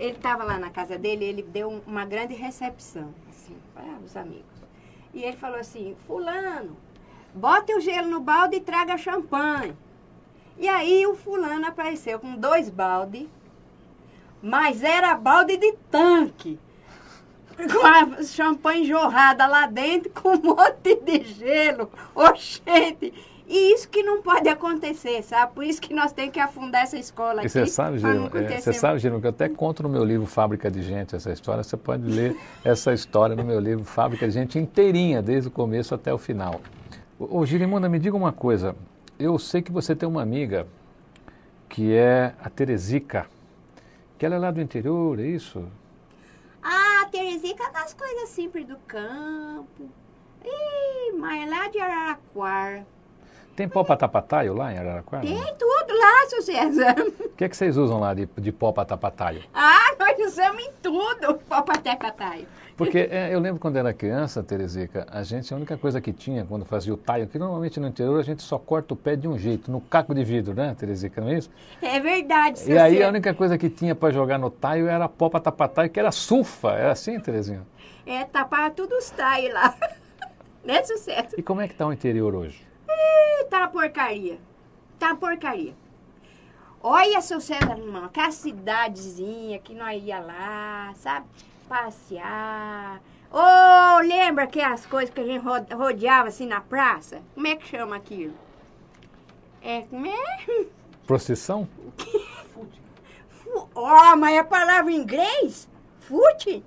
ele 0.00 0.16
estava 0.16 0.42
lá 0.42 0.58
na 0.58 0.70
casa 0.70 0.98
dele, 0.98 1.24
ele 1.24 1.42
deu 1.42 1.82
uma 1.86 2.04
grande 2.04 2.34
recepção, 2.34 3.14
para 3.74 3.98
os 4.04 4.16
amigos. 4.16 4.44
E 5.14 5.22
ele 5.22 5.36
falou 5.36 5.58
assim, 5.58 5.96
fulano, 6.06 6.76
bote 7.34 7.74
o 7.74 7.80
gelo 7.80 8.08
no 8.08 8.20
balde 8.20 8.56
e 8.56 8.60
traga 8.60 8.96
champanhe. 8.96 9.76
E 10.58 10.68
aí 10.68 11.06
o 11.06 11.14
fulano 11.14 11.66
apareceu 11.66 12.18
com 12.18 12.36
dois 12.36 12.68
baldes 12.68 13.28
mas 14.42 14.82
era 14.82 15.14
balde 15.14 15.56
de 15.56 15.72
tanque. 15.88 16.58
Com 17.56 17.86
a 17.86 18.22
champanhe 18.24 18.84
jorrada 18.84 19.46
lá 19.46 19.66
dentro, 19.66 20.10
com 20.10 20.30
um 20.30 20.42
monte 20.42 20.96
de 20.96 21.22
gelo. 21.22 21.88
Oxente! 22.14 23.14
E 23.54 23.74
isso 23.74 23.86
que 23.90 24.02
não 24.02 24.22
pode 24.22 24.48
acontecer, 24.48 25.22
sabe? 25.22 25.52
Por 25.52 25.62
isso 25.62 25.78
que 25.78 25.92
nós 25.92 26.10
temos 26.10 26.32
que 26.32 26.40
afundar 26.40 26.84
essa 26.84 26.96
escola 26.96 27.44
e 27.44 27.50
Você 27.50 27.66
sabe, 27.66 27.98
Gino, 27.98 28.30
é, 28.34 28.58
você 28.58 28.72
sabe, 28.72 28.98
Gino, 28.98 29.20
que 29.20 29.26
eu 29.26 29.30
até 29.30 29.46
conto 29.46 29.82
no 29.82 29.90
meu 29.90 30.02
livro 30.02 30.24
Fábrica 30.24 30.70
de 30.70 30.80
Gente 30.82 31.14
essa 31.14 31.30
história. 31.30 31.62
Você 31.62 31.76
pode 31.76 32.02
ler 32.02 32.34
essa 32.64 32.94
história 32.94 33.36
no 33.36 33.44
meu 33.44 33.60
livro 33.60 33.84
Fábrica 33.84 34.26
de 34.26 34.32
Gente 34.32 34.58
inteirinha, 34.58 35.20
desde 35.20 35.48
o 35.48 35.50
começo 35.50 35.94
até 35.94 36.14
o 36.14 36.16
final. 36.16 36.62
Ô, 37.18 37.40
ô 37.40 37.44
Girimunda, 37.44 37.90
me 37.90 37.98
diga 37.98 38.16
uma 38.16 38.32
coisa. 38.32 38.74
Eu 39.18 39.38
sei 39.38 39.60
que 39.60 39.70
você 39.70 39.94
tem 39.94 40.08
uma 40.08 40.22
amiga 40.22 40.66
que 41.68 41.92
é 41.92 42.32
a 42.42 42.48
Teresica. 42.48 43.26
Que 44.16 44.24
ela 44.24 44.36
é 44.36 44.38
lá 44.38 44.50
do 44.50 44.62
interior, 44.62 45.20
é 45.20 45.26
isso? 45.26 45.62
Ah, 46.62 47.06
Terezica 47.12 47.70
das 47.70 47.92
coisas 47.92 48.30
simples 48.30 48.66
do 48.66 48.78
campo. 48.86 49.90
Ih, 50.42 51.12
mas 51.18 51.46
é 51.46 51.50
lá 51.50 51.68
de 51.68 51.78
Araraquara. 51.78 52.86
Tem 53.54 53.68
pó 53.68 53.84
patapataio 53.84 54.54
lá 54.54 54.72
em 54.72 54.78
Araraquara? 54.78 55.26
Tem 55.26 55.36
tudo 55.58 55.98
lá, 55.98 56.26
seu 56.28 56.42
César. 56.42 56.94
O 57.20 57.28
que, 57.36 57.44
é 57.44 57.48
que 57.48 57.56
vocês 57.56 57.76
usam 57.76 58.00
lá 58.00 58.14
de, 58.14 58.26
de 58.38 58.52
pó 58.52 58.72
patapataio? 58.72 59.42
Ah, 59.52 59.94
nós 59.98 60.18
usamos 60.32 60.62
em 60.62 60.70
tudo 60.82 61.34
pó 61.48 61.60
patapataio. 61.60 62.46
Porque 62.76 63.08
é, 63.10 63.32
eu 63.32 63.38
lembro 63.38 63.60
quando 63.60 63.76
era 63.76 63.92
criança, 63.92 64.42
Terezica, 64.42 65.06
a 65.10 65.22
gente, 65.22 65.52
a 65.52 65.56
única 65.56 65.76
coisa 65.76 66.00
que 66.00 66.12
tinha 66.12 66.44
quando 66.44 66.64
fazia 66.64 66.94
o 66.94 66.96
taio, 66.96 67.26
que 67.26 67.38
normalmente 67.38 67.78
no 67.78 67.86
interior 67.86 68.18
a 68.18 68.22
gente 68.22 68.42
só 68.42 68.58
corta 68.58 68.94
o 68.94 68.96
pé 68.96 69.14
de 69.14 69.28
um 69.28 69.38
jeito, 69.38 69.70
no 69.70 69.80
caco 69.80 70.14
de 70.14 70.24
vidro, 70.24 70.54
né, 70.54 70.74
Terezica, 70.78 71.20
não 71.20 71.28
é 71.28 71.38
isso? 71.38 71.50
É 71.82 72.00
verdade, 72.00 72.58
seu 72.58 72.74
E 72.74 72.78
aí 72.78 73.02
a 73.02 73.08
única 73.08 73.34
coisa 73.34 73.58
que 73.58 73.68
tinha 73.68 73.94
para 73.94 74.12
jogar 74.12 74.38
no 74.38 74.50
taio 74.50 74.88
era 74.88 75.08
pó 75.08 75.28
para 75.28 75.40
tapar 75.40 75.68
taio, 75.68 75.90
que 75.90 76.00
era 76.00 76.10
sulfa, 76.10 76.70
era 76.70 76.92
assim, 76.92 77.20
Terezinha? 77.20 77.62
É, 78.06 78.24
tapar 78.24 78.70
tudo 78.70 78.96
os 78.96 79.10
taios 79.10 79.52
lá. 79.52 79.74
né, 80.64 80.82
sucesso? 80.82 81.36
E 81.36 81.42
como 81.42 81.60
é 81.60 81.68
que 81.68 81.74
tá 81.74 81.86
o 81.86 81.92
interior 81.92 82.34
hoje? 82.34 82.71
Tá 83.52 83.58
uma 83.58 83.68
porcaria. 83.68 84.38
Tá 84.98 85.08
uma 85.08 85.16
porcaria. 85.16 85.74
Olha, 86.82 87.20
seu 87.20 87.38
César, 87.38 87.76
irmão, 87.76 88.06
aquela 88.06 88.30
cidadezinha 88.30 89.58
que 89.58 89.74
nós 89.74 90.02
ia 90.02 90.20
lá, 90.20 90.90
sabe? 90.96 91.26
passear. 91.68 93.02
Ô, 93.30 93.36
oh, 93.36 94.00
lembra 94.00 94.46
que 94.46 94.58
as 94.58 94.86
coisas 94.86 95.14
que 95.14 95.20
a 95.20 95.26
gente 95.26 95.44
rodeava 95.74 96.28
assim 96.28 96.46
na 96.46 96.62
praça? 96.62 97.20
Como 97.34 97.46
é 97.46 97.54
que 97.54 97.66
chama 97.66 97.94
aquilo? 97.94 98.32
É, 99.60 99.82
como 99.82 100.06
é? 100.06 100.66
Procissão? 101.06 101.68
Ó, 103.74 104.12
oh, 104.12 104.16
mas 104.16 104.38
a 104.38 104.44
palavra 104.44 104.90
em 104.90 104.96
inglês? 104.96 105.68
Fute? 106.00 106.64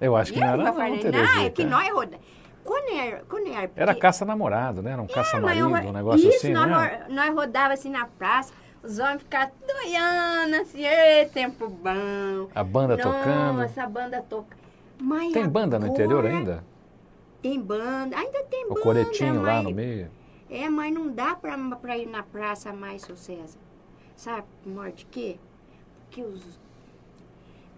Eu 0.00 0.16
acho 0.16 0.32
que 0.32 0.40
não 0.40 0.46
era 0.48 0.56
não, 0.56 0.74
Não, 0.74 1.40
é 1.44 1.50
que 1.50 1.64
nós 1.64 1.88
rodamos. 1.92 2.21
Quando 2.64 2.88
era, 2.94 3.18
porque... 3.18 3.80
era 3.80 3.94
caça-namorado, 3.94 4.82
né? 4.82 4.92
Era 4.92 5.02
um 5.02 5.06
é, 5.06 5.08
caça-marido, 5.08 5.66
um 5.66 5.92
negócio 5.92 6.28
isso, 6.28 6.38
assim, 6.38 6.52
nós, 6.52 6.68
né? 6.68 7.06
nós 7.08 7.34
rodava 7.34 7.74
assim 7.74 7.90
na 7.90 8.06
praça. 8.06 8.52
Os 8.82 8.98
homens 8.98 9.22
ficavam 9.22 9.52
doiando, 9.66 10.56
assim, 10.56 10.84
Ê, 10.84 11.24
tempo 11.26 11.68
bom. 11.68 12.48
A 12.54 12.64
banda 12.64 12.96
Nossa, 12.96 13.10
tocando. 13.10 13.58
Nossa, 13.58 13.82
a 13.82 13.88
banda 13.88 14.24
toca. 14.28 14.56
Mas 15.00 15.32
tem 15.32 15.48
banda 15.48 15.78
no 15.78 15.88
interior 15.88 16.24
ainda? 16.24 16.64
Tem 17.40 17.60
banda, 17.60 18.16
ainda 18.16 18.44
tem 18.44 18.64
o 18.64 18.68
banda. 18.68 18.80
O 18.80 18.82
coretinho 18.82 19.34
mas... 19.36 19.44
lá 19.44 19.62
no 19.62 19.72
meio. 19.72 20.10
É, 20.50 20.68
mas 20.68 20.92
não 20.92 21.10
dá 21.10 21.34
pra, 21.34 21.56
pra 21.76 21.96
ir 21.96 22.06
na 22.06 22.22
praça 22.22 22.72
mais, 22.72 23.02
seu 23.02 23.16
César. 23.16 23.58
Sabe, 24.14 24.46
morte 24.66 25.06
quê? 25.10 25.38
Porque 26.04 26.22
os... 26.22 26.60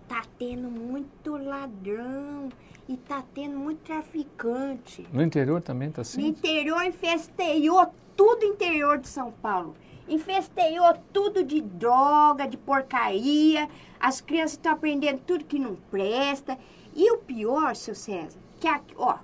tá 0.09 0.23
tendo 0.39 0.71
muito 0.71 1.37
ladrão 1.37 2.49
e 2.89 2.97
tá 2.97 3.23
tendo 3.35 3.57
muito 3.57 3.81
traficante. 3.81 5.07
No 5.13 5.23
interior 5.23 5.61
também 5.63 5.91
tá 5.91 6.03
assim? 6.03 6.21
No 6.21 6.27
interior 6.27 6.85
infesteiou 6.85 7.93
tudo 8.17 8.45
interior 8.45 8.99
de 8.99 9.09
São 9.09 9.33
Paulo 9.33 9.75
infesteiou 10.09 10.95
tudo 11.13 11.43
de 11.43 11.61
droga, 11.61 12.47
de 12.47 12.57
porcaria. 12.57 13.69
As 13.99 14.21
crianças 14.21 14.53
estão 14.53 14.73
aprendendo 14.73 15.21
tudo 15.21 15.45
que 15.45 15.59
não 15.59 15.77
presta. 15.91 16.59
E 16.95 17.11
o 17.11 17.19
pior, 17.19 17.75
seu 17.75 17.95
César, 17.95 18.39
que 18.61 18.69
a, 18.69 18.81
ó, 18.97 19.19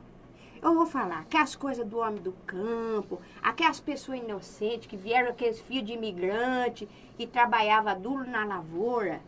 eu 0.62 0.74
vou 0.74 0.86
falar 0.86 1.24
que 1.26 1.36
as 1.36 1.54
coisas 1.54 1.86
do 1.86 1.98
homem 1.98 2.20
do 2.20 2.32
campo, 2.46 3.20
aquelas 3.42 3.80
pessoas 3.80 4.18
inocentes 4.18 4.86
que 4.86 4.96
vieram 4.96 5.30
aqueles 5.30 5.60
filhos 5.60 5.86
de 5.86 5.92
imigrante 5.92 6.88
que 7.16 7.26
trabalhava 7.26 7.94
duro 7.94 8.28
na 8.28 8.44
lavoura, 8.44 9.20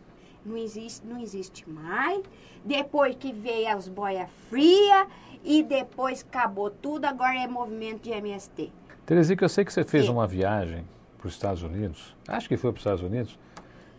não 0.44 0.56
existe, 0.56 1.06
não 1.06 1.20
existe 1.20 1.68
mais. 1.68 2.22
Depois 2.64 3.14
que 3.16 3.32
veio 3.32 3.68
as 3.68 3.88
boias 3.88 4.28
frias 4.48 5.06
e 5.44 5.62
depois 5.62 6.24
acabou 6.28 6.70
tudo, 6.70 7.04
agora 7.04 7.36
é 7.36 7.46
movimento 7.46 8.02
de 8.02 8.10
MST. 8.10 8.70
Terezica, 9.04 9.44
eu 9.44 9.48
sei 9.48 9.64
que 9.64 9.72
você 9.72 9.84
fez 9.84 10.08
uma 10.08 10.26
viagem 10.26 10.84
para 11.18 11.26
os 11.28 11.34
Estados 11.34 11.62
Unidos, 11.62 12.16
acho 12.28 12.48
que 12.48 12.56
foi 12.56 12.72
para 12.72 12.78
os 12.78 12.82
Estados 12.82 13.02
Unidos, 13.02 13.38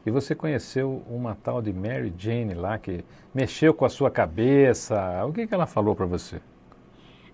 e 0.06 0.12
você 0.12 0.36
conheceu 0.36 1.02
uma 1.10 1.36
tal 1.36 1.62
de 1.62 1.72
Mary 1.72 2.14
Jane 2.18 2.54
lá 2.54 2.78
que 2.78 3.06
mexeu 3.34 3.74
com 3.74 3.86
a 3.86 3.90
sua 3.90 4.12
cabeça. 4.12 5.26
O 5.26 5.32
que, 5.32 5.48
que 5.48 5.54
ela 5.54 5.66
falou 5.66 5.96
para 5.96 6.06
você? 6.06 6.42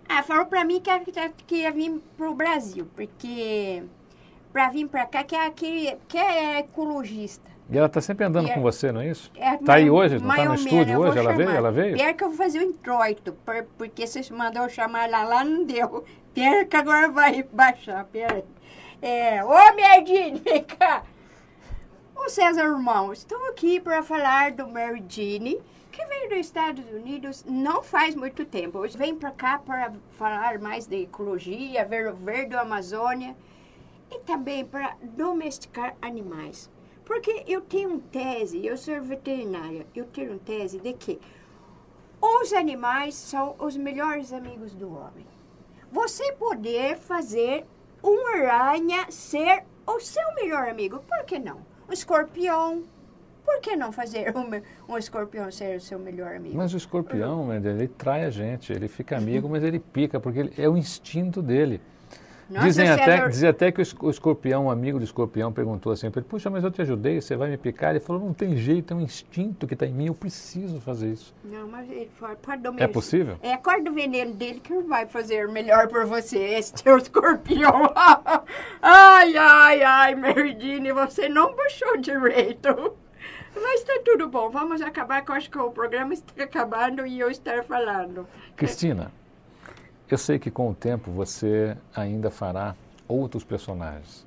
Ah, 0.07 0.21
falou 0.21 0.45
para 0.45 0.63
mim 0.63 0.79
que, 0.79 0.91
que 1.45 1.55
ia 1.57 1.71
vir 1.71 2.01
para 2.15 2.29
o 2.29 2.35
Brasil, 2.35 2.87
porque 2.95 3.83
para 4.51 4.69
vir 4.69 4.87
para 4.87 5.05
cá 5.05 5.23
que 5.23 5.35
é, 5.35 5.49
que, 5.49 5.97
que 6.07 6.17
é 6.17 6.59
ecologista. 6.59 7.49
E 7.71 7.77
ela 7.77 7.85
está 7.85 8.01
sempre 8.01 8.25
andando 8.25 8.49
é, 8.49 8.53
com 8.53 8.61
você, 8.61 8.91
não 8.91 9.01
é 9.01 9.09
isso? 9.09 9.31
Está 9.33 9.45
é, 9.45 9.57
tá 9.57 9.73
aí 9.75 9.89
hoje, 9.89 10.17
não 10.17 10.29
está 10.29 10.45
no 10.45 10.55
estúdio 10.55 10.99
hoje? 10.99 11.19
Ela 11.19 11.33
veio? 11.33 11.49
Ela 11.49 11.71
veio? 11.71 11.97
Pior 11.97 12.13
que 12.15 12.23
eu 12.23 12.29
vou 12.29 12.37
fazer 12.37 12.59
o 12.59 12.63
introito, 12.63 13.37
porque 13.77 14.07
vocês 14.07 14.29
mandou 14.31 14.67
chamar 14.69 15.07
ela 15.07 15.23
lá, 15.23 15.43
não 15.43 15.63
deu. 15.63 16.03
Pior 16.33 16.65
que 16.65 16.75
agora 16.75 17.09
vai 17.09 17.43
baixar, 17.43 18.05
pera 18.05 18.43
é, 19.01 19.43
ô 19.43 19.75
Merdine, 19.75 20.39
vem 20.43 20.63
cá. 20.63 21.03
Ô 22.15 22.27
César 22.27 22.63
Irmão, 22.63 23.13
estou 23.13 23.37
aqui 23.49 23.79
para 23.79 24.03
falar 24.03 24.51
do 24.51 24.65
Jean, 25.07 25.57
que 25.91 26.05
veio 26.05 26.29
dos 26.29 26.39
Estados 26.39 26.85
Unidos 26.91 27.45
não 27.47 27.81
faz 27.81 28.13
muito 28.13 28.43
tempo. 28.45 28.79
Hoje 28.79 28.97
vem 28.97 29.15
para 29.15 29.31
cá 29.31 29.59
para 29.59 29.93
falar 30.11 30.59
mais 30.59 30.85
de 30.85 31.03
ecologia, 31.03 31.85
ver 31.85 32.07
o 32.07 32.15
verde 32.15 32.49
da 32.49 32.61
Amazônia 32.61 33.35
e 34.11 34.19
também 34.19 34.65
para 34.65 34.97
domesticar 35.01 35.95
animais. 36.01 36.69
Porque 37.09 37.43
eu 37.47 37.59
tenho 37.61 37.89
uma 37.89 37.99
tese, 38.11 38.63
eu 38.63 38.77
sou 38.77 39.01
veterinária, 39.01 39.83
eu 39.95 40.05
tenho 40.05 40.29
uma 40.29 40.37
tese 40.37 40.79
de 40.79 40.93
que 40.93 41.19
os 42.21 42.53
animais 42.53 43.15
são 43.15 43.55
os 43.57 43.75
melhores 43.75 44.31
amigos 44.31 44.75
do 44.75 44.93
homem. 44.93 45.25
Você 45.91 46.31
poder 46.33 46.97
fazer 46.97 47.65
uma 48.03 48.37
aranha 48.37 49.07
ser 49.09 49.63
o 49.87 49.99
seu 49.99 50.35
melhor 50.35 50.69
amigo. 50.69 50.99
Por 50.99 51.25
que 51.25 51.39
não? 51.39 51.57
O 51.87 51.93
escorpião. 51.93 52.83
Por 53.43 53.59
que 53.59 53.75
não 53.75 53.91
fazer 53.91 54.31
um, 54.37 54.93
um 54.93 54.95
escorpião 54.95 55.51
ser 55.51 55.77
o 55.77 55.81
seu 55.81 55.97
melhor 55.97 56.35
amigo? 56.35 56.55
Mas 56.55 56.75
o 56.75 56.77
escorpião, 56.77 57.51
ele 57.51 57.87
trai 57.87 58.23
a 58.23 58.29
gente. 58.29 58.71
Ele 58.71 58.87
fica 58.87 59.17
amigo, 59.17 59.49
mas 59.49 59.63
ele 59.63 59.79
pica, 59.79 60.19
porque 60.19 60.41
ele, 60.41 60.53
é 60.59 60.69
o 60.69 60.77
instinto 60.77 61.41
dele. 61.41 61.81
Nossa, 62.49 62.65
Dizem 62.65 62.89
até, 62.89 63.27
dizem 63.27 63.49
até 63.49 63.71
que 63.71 63.79
o 63.79 64.09
escorpião, 64.09 64.65
um 64.65 64.71
amigo 64.71 64.97
do 64.97 65.03
escorpião, 65.03 65.53
perguntou 65.53 65.91
assim 65.91 66.09
para 66.09 66.21
ele, 66.21 66.27
puxa, 66.27 66.49
mas 66.49 66.63
eu 66.63 66.71
te 66.71 66.81
ajudei, 66.81 67.21
você 67.21 67.35
vai 67.35 67.47
me 67.47 67.57
picar? 67.57 67.91
Ele 67.91 67.99
falou, 67.99 68.25
não 68.25 68.33
tem 68.33 68.57
jeito, 68.57 68.91
é 68.91 68.97
um 68.97 69.01
instinto 69.01 69.67
que 69.67 69.75
está 69.75 69.85
em 69.85 69.93
mim, 69.93 70.07
eu 70.07 70.15
preciso 70.15 70.81
fazer 70.81 71.11
isso. 71.11 71.33
Não, 71.43 71.67
mas 71.67 71.87
ele 71.89 72.09
pode 72.41 72.63
dominar. 72.63 72.83
É 72.83 72.87
possível? 72.87 73.37
É, 73.43 73.53
acorda 73.53 73.91
o 73.91 73.93
veneno 73.93 74.33
dele 74.33 74.59
que 74.59 74.73
vai 74.81 75.05
fazer 75.05 75.47
melhor 75.47 75.87
por 75.87 76.05
você, 76.05 76.39
esse 76.39 76.73
teu 76.73 76.97
escorpião. 76.99 77.93
ai, 78.81 79.37
ai, 79.37 79.83
ai, 79.83 80.15
Meridine, 80.15 80.91
você 80.91 81.29
não 81.29 81.53
puxou 81.53 81.97
direito. 81.97 82.95
Mas 83.61 83.81
está 83.81 83.99
tudo 84.03 84.27
bom, 84.27 84.49
vamos 84.49 84.81
acabar, 84.81 85.23
que 85.23 85.31
eu 85.31 85.35
acho 85.35 85.49
que 85.49 85.57
o 85.57 85.71
programa 85.71 86.13
está 86.13 86.43
acabando 86.43 87.05
e 87.05 87.19
eu 87.19 87.29
estar 87.29 87.63
falando. 87.63 88.27
Cristina, 88.55 89.11
eu 90.13 90.17
sei 90.17 90.39
que 90.39 90.49
com 90.49 90.69
o 90.69 90.73
tempo 90.73 91.11
você 91.11 91.75
ainda 91.95 92.29
fará 92.29 92.75
outros 93.07 93.43
personagens. 93.43 94.25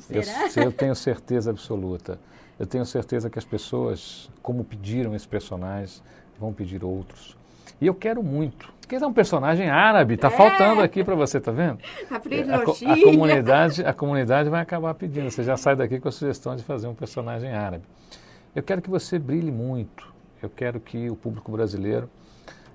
Será? 0.00 0.48
Eu, 0.56 0.64
eu 0.64 0.72
tenho 0.72 0.94
certeza 0.94 1.50
absoluta. 1.50 2.18
Eu 2.58 2.66
tenho 2.66 2.84
certeza 2.84 3.30
que 3.30 3.38
as 3.38 3.44
pessoas, 3.44 4.30
como 4.42 4.62
pediram 4.62 5.14
esse 5.14 5.26
personagem, 5.26 6.02
vão 6.38 6.52
pedir 6.52 6.84
outros. 6.84 7.36
E 7.80 7.86
eu 7.86 7.94
quero 7.94 8.22
muito. 8.22 8.70
Quer 8.86 9.00
é 9.00 9.06
um 9.06 9.12
personagem 9.12 9.70
árabe, 9.70 10.14
está 10.14 10.26
é. 10.26 10.30
faltando 10.32 10.82
aqui 10.82 11.04
para 11.04 11.14
você, 11.14 11.40
tá 11.40 11.52
vendo? 11.52 11.78
A, 12.10 12.16
a, 12.16 12.92
a, 12.92 13.02
comunidade, 13.02 13.84
a 13.84 13.94
comunidade 13.94 14.50
vai 14.50 14.60
acabar 14.60 14.92
pedindo. 14.94 15.30
Você 15.30 15.44
já 15.44 15.56
sai 15.56 15.76
daqui 15.76 16.00
com 16.00 16.08
a 16.08 16.12
sugestão 16.12 16.56
de 16.56 16.64
fazer 16.64 16.88
um 16.88 16.94
personagem 16.94 17.52
árabe. 17.52 17.84
Eu 18.54 18.64
quero 18.64 18.82
que 18.82 18.90
você 18.90 19.16
brilhe 19.16 19.52
muito. 19.52 20.12
Eu 20.42 20.50
quero 20.50 20.80
que 20.80 21.08
o 21.08 21.14
público 21.14 21.52
brasileiro 21.52 22.10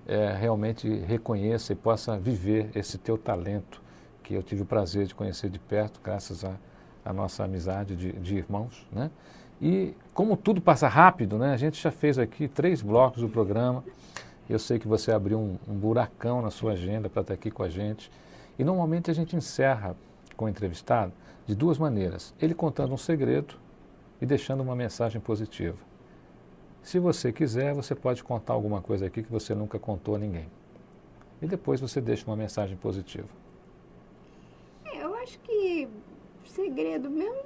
é, 0.07 0.33
realmente 0.33 0.87
reconheça 0.87 1.73
e 1.73 1.75
possa 1.75 2.17
viver 2.17 2.69
esse 2.75 2.97
teu 2.97 3.17
talento 3.17 3.81
que 4.23 4.33
eu 4.33 4.43
tive 4.43 4.63
o 4.63 4.65
prazer 4.65 5.05
de 5.05 5.15
conhecer 5.15 5.49
de 5.49 5.59
perto, 5.59 5.99
graças 6.03 6.43
à 6.43 7.13
nossa 7.13 7.43
amizade 7.43 7.95
de, 7.95 8.11
de 8.13 8.35
irmãos, 8.35 8.87
né? 8.91 9.11
E 9.61 9.93
como 10.13 10.35
tudo 10.35 10.59
passa 10.59 10.87
rápido, 10.87 11.37
né? 11.37 11.53
A 11.53 11.57
gente 11.57 11.81
já 11.81 11.91
fez 11.91 12.17
aqui 12.17 12.47
três 12.47 12.81
blocos 12.81 13.21
do 13.21 13.29
programa. 13.29 13.83
Eu 14.49 14.59
sei 14.59 14.77
que 14.77 14.87
você 14.87 15.11
abriu 15.11 15.39
um, 15.39 15.57
um 15.67 15.73
buracão 15.73 16.41
na 16.41 16.51
sua 16.51 16.73
agenda 16.73 17.09
para 17.09 17.21
estar 17.21 17.33
aqui 17.33 17.49
com 17.49 17.63
a 17.63 17.69
gente. 17.69 18.11
E 18.59 18.63
normalmente 18.63 19.09
a 19.09 19.13
gente 19.13 19.35
encerra 19.35 19.95
com 20.35 20.45
o 20.45 20.49
entrevistado 20.49 21.13
de 21.47 21.55
duas 21.55 21.77
maneiras: 21.77 22.33
ele 22.41 22.53
contando 22.53 22.93
um 22.93 22.97
segredo 22.97 23.55
e 24.21 24.25
deixando 24.25 24.61
uma 24.61 24.75
mensagem 24.75 25.21
positiva. 25.21 25.77
Se 26.85 26.99
você 26.99 27.33
quiser, 27.33 27.73
você 27.73 27.95
pode 27.95 28.23
contar 28.23 28.53
alguma 28.53 28.79
coisa 28.79 29.07
aqui 29.07 29.23
que 29.23 29.31
você 29.31 29.55
nunca 29.55 29.79
contou 29.79 30.13
a 30.13 30.19
ninguém. 30.19 30.45
E 31.41 31.47
depois 31.47 31.81
você 31.81 31.99
deixa 31.99 32.27
uma 32.27 32.35
mensagem 32.35 32.77
positiva. 32.77 33.27
É, 34.85 35.03
eu 35.03 35.15
acho 35.15 35.39
que 35.39 35.87
segredo 36.45 37.09
mesmo 37.09 37.43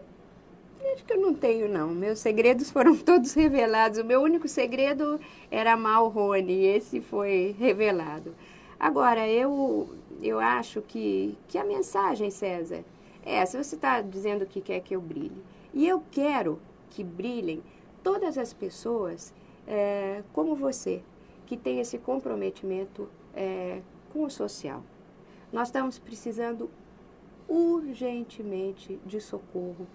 Acho 0.94 1.06
que 1.06 1.14
eu 1.14 1.22
não 1.22 1.34
tenho, 1.34 1.70
não. 1.70 1.88
Meus 1.88 2.20
segredos 2.20 2.70
foram 2.70 2.96
todos 3.00 3.34
revelados. 3.34 4.00
O 4.00 4.04
meu 4.04 4.22
único 4.22 4.46
segredo 4.46 5.18
era 5.50 5.72
amar 5.72 6.04
o 6.04 6.10
Rony. 6.10 6.66
Esse 6.66 7.00
foi 7.00 7.56
revelado. 7.58 8.36
Agora, 8.78 9.26
eu, 9.26 9.90
eu 10.22 10.38
acho 10.38 10.82
que, 10.82 11.38
que 11.48 11.58
a 11.58 11.64
mensagem, 11.64 12.30
César, 12.30 12.84
é 13.26 13.36
essa. 13.36 13.64
Você 13.64 13.76
está 13.76 14.02
dizendo 14.02 14.46
que 14.46 14.60
quer 14.60 14.82
que 14.82 14.94
eu 14.94 15.00
brilhe. 15.00 15.42
E 15.74 15.88
eu 15.88 16.04
quero 16.12 16.60
que 16.90 17.06
brilhem 17.06 17.62
todas 18.04 18.38
as 18.38 18.54
pessoas 18.54 19.34
é, 19.68 20.24
como 20.34 20.56
você, 20.56 21.02
que 21.46 21.58
tem 21.58 21.80
esse 21.80 21.98
comprometimento 21.98 23.10
é, 23.36 23.82
com 24.12 24.24
o 24.24 24.30
social. 24.30 24.84
Nós 25.52 25.70
estamos 25.70 25.98
precisando 25.98 26.70
urgentemente 27.48 29.00
de 29.06 29.20
socorro 29.20 29.88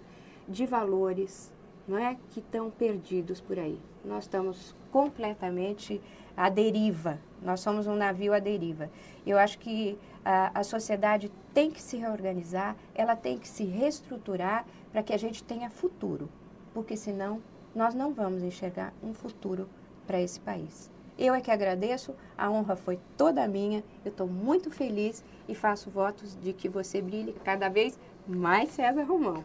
de 0.48 0.66
valores 0.66 1.52
não 1.86 1.98
é, 1.98 2.16
que 2.30 2.40
estão 2.40 2.70
perdidos 2.70 3.40
por 3.40 3.58
aí. 3.58 3.78
Nós 4.04 4.24
estamos 4.24 4.74
completamente 4.90 6.00
à 6.36 6.48
deriva, 6.48 7.18
nós 7.42 7.60
somos 7.60 7.86
um 7.86 7.94
navio 7.94 8.32
à 8.32 8.38
deriva. 8.38 8.90
Eu 9.26 9.38
acho 9.38 9.58
que 9.58 9.98
a, 10.24 10.60
a 10.60 10.64
sociedade 10.64 11.30
tem 11.52 11.70
que 11.70 11.80
se 11.80 11.96
reorganizar, 11.96 12.76
ela 12.94 13.14
tem 13.14 13.38
que 13.38 13.46
se 13.46 13.64
reestruturar 13.64 14.64
para 14.90 15.02
que 15.02 15.12
a 15.12 15.16
gente 15.18 15.44
tenha 15.44 15.68
futuro, 15.68 16.28
porque 16.72 16.96
senão 16.96 17.42
nós 17.74 17.94
não 17.94 18.12
vamos 18.12 18.42
enxergar 18.42 18.92
um 19.02 19.12
futuro 19.12 19.68
para 20.06 20.20
esse 20.20 20.38
país. 20.40 20.90
Eu 21.18 21.32
é 21.32 21.40
que 21.40 21.50
agradeço, 21.50 22.14
a 22.37 22.50
honra 22.50 22.74
foi 22.74 22.98
toda 23.16 23.46
minha, 23.46 23.84
eu 24.04 24.10
estou 24.10 24.26
muito 24.26 24.70
feliz 24.70 25.24
e 25.48 25.54
faço 25.54 25.90
votos 25.90 26.37
de 26.42 26.52
que 26.52 26.68
você 26.68 27.00
brilhe 27.00 27.32
cada 27.44 27.68
vez 27.68 27.98
mais, 28.26 28.70
César 28.70 29.04
Romão. 29.04 29.44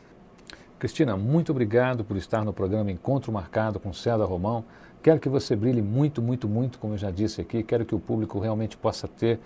Cristina, 0.79 1.15
muito 1.17 1.51
obrigado 1.51 2.03
por 2.03 2.17
estar 2.17 2.43
no 2.43 2.53
programa 2.53 2.91
Encontro 2.91 3.31
Marcado 3.31 3.79
com 3.79 3.93
César 3.93 4.25
Romão. 4.25 4.63
Quero 5.03 5.19
que 5.19 5.29
você 5.29 5.55
brilhe 5.55 5.81
muito, 5.81 6.21
muito, 6.21 6.47
muito, 6.47 6.79
como 6.79 6.93
eu 6.93 6.97
já 6.97 7.11
disse 7.11 7.41
aqui. 7.41 7.61
Quero 7.63 7.85
que 7.85 7.93
o 7.93 7.99
público 7.99 8.39
realmente 8.39 8.77
possa 8.77 9.07
ter 9.07 9.39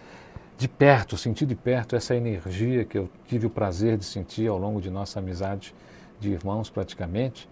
de 0.58 0.68
perto, 0.68 1.18
sentir 1.18 1.46
de 1.46 1.56
perto 1.56 1.96
essa 1.96 2.16
energia 2.16 2.86
que 2.86 2.98
eu 2.98 3.10
tive 3.28 3.48
o 3.48 3.50
prazer 3.50 3.98
de 3.98 4.06
sentir 4.06 4.48
ao 4.48 4.58
longo 4.58 4.80
de 4.80 4.90
nossa 4.90 5.20
amizade 5.20 5.76
de 6.20 6.32
irmãos 6.32 6.70
praticamente. 6.70 7.50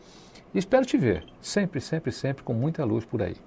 E 0.54 0.58
espero 0.58 0.86
te 0.86 0.98
ver 0.98 1.26
sempre, 1.40 1.80
sempre, 1.80 2.12
sempre 2.12 2.44
com 2.44 2.54
muita 2.54 2.84
luz 2.84 3.06
por 3.06 3.22
aí. 3.22 3.38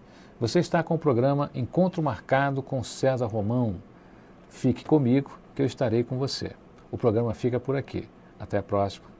Você 0.40 0.58
está 0.58 0.82
com 0.82 0.94
o 0.94 0.98
programa 0.98 1.50
Encontro 1.54 2.02
Marcado 2.02 2.62
com 2.62 2.82
César 2.82 3.26
Romão. 3.26 3.76
Fique 4.48 4.84
comigo 4.84 5.38
que 5.54 5.62
eu 5.62 5.66
estarei 5.66 6.02
com 6.02 6.18
você. 6.18 6.52
O 6.90 6.96
programa 6.96 7.34
fica 7.34 7.60
por 7.60 7.76
aqui. 7.76 8.08
Até 8.38 8.58
a 8.58 8.62
próxima. 8.62 9.13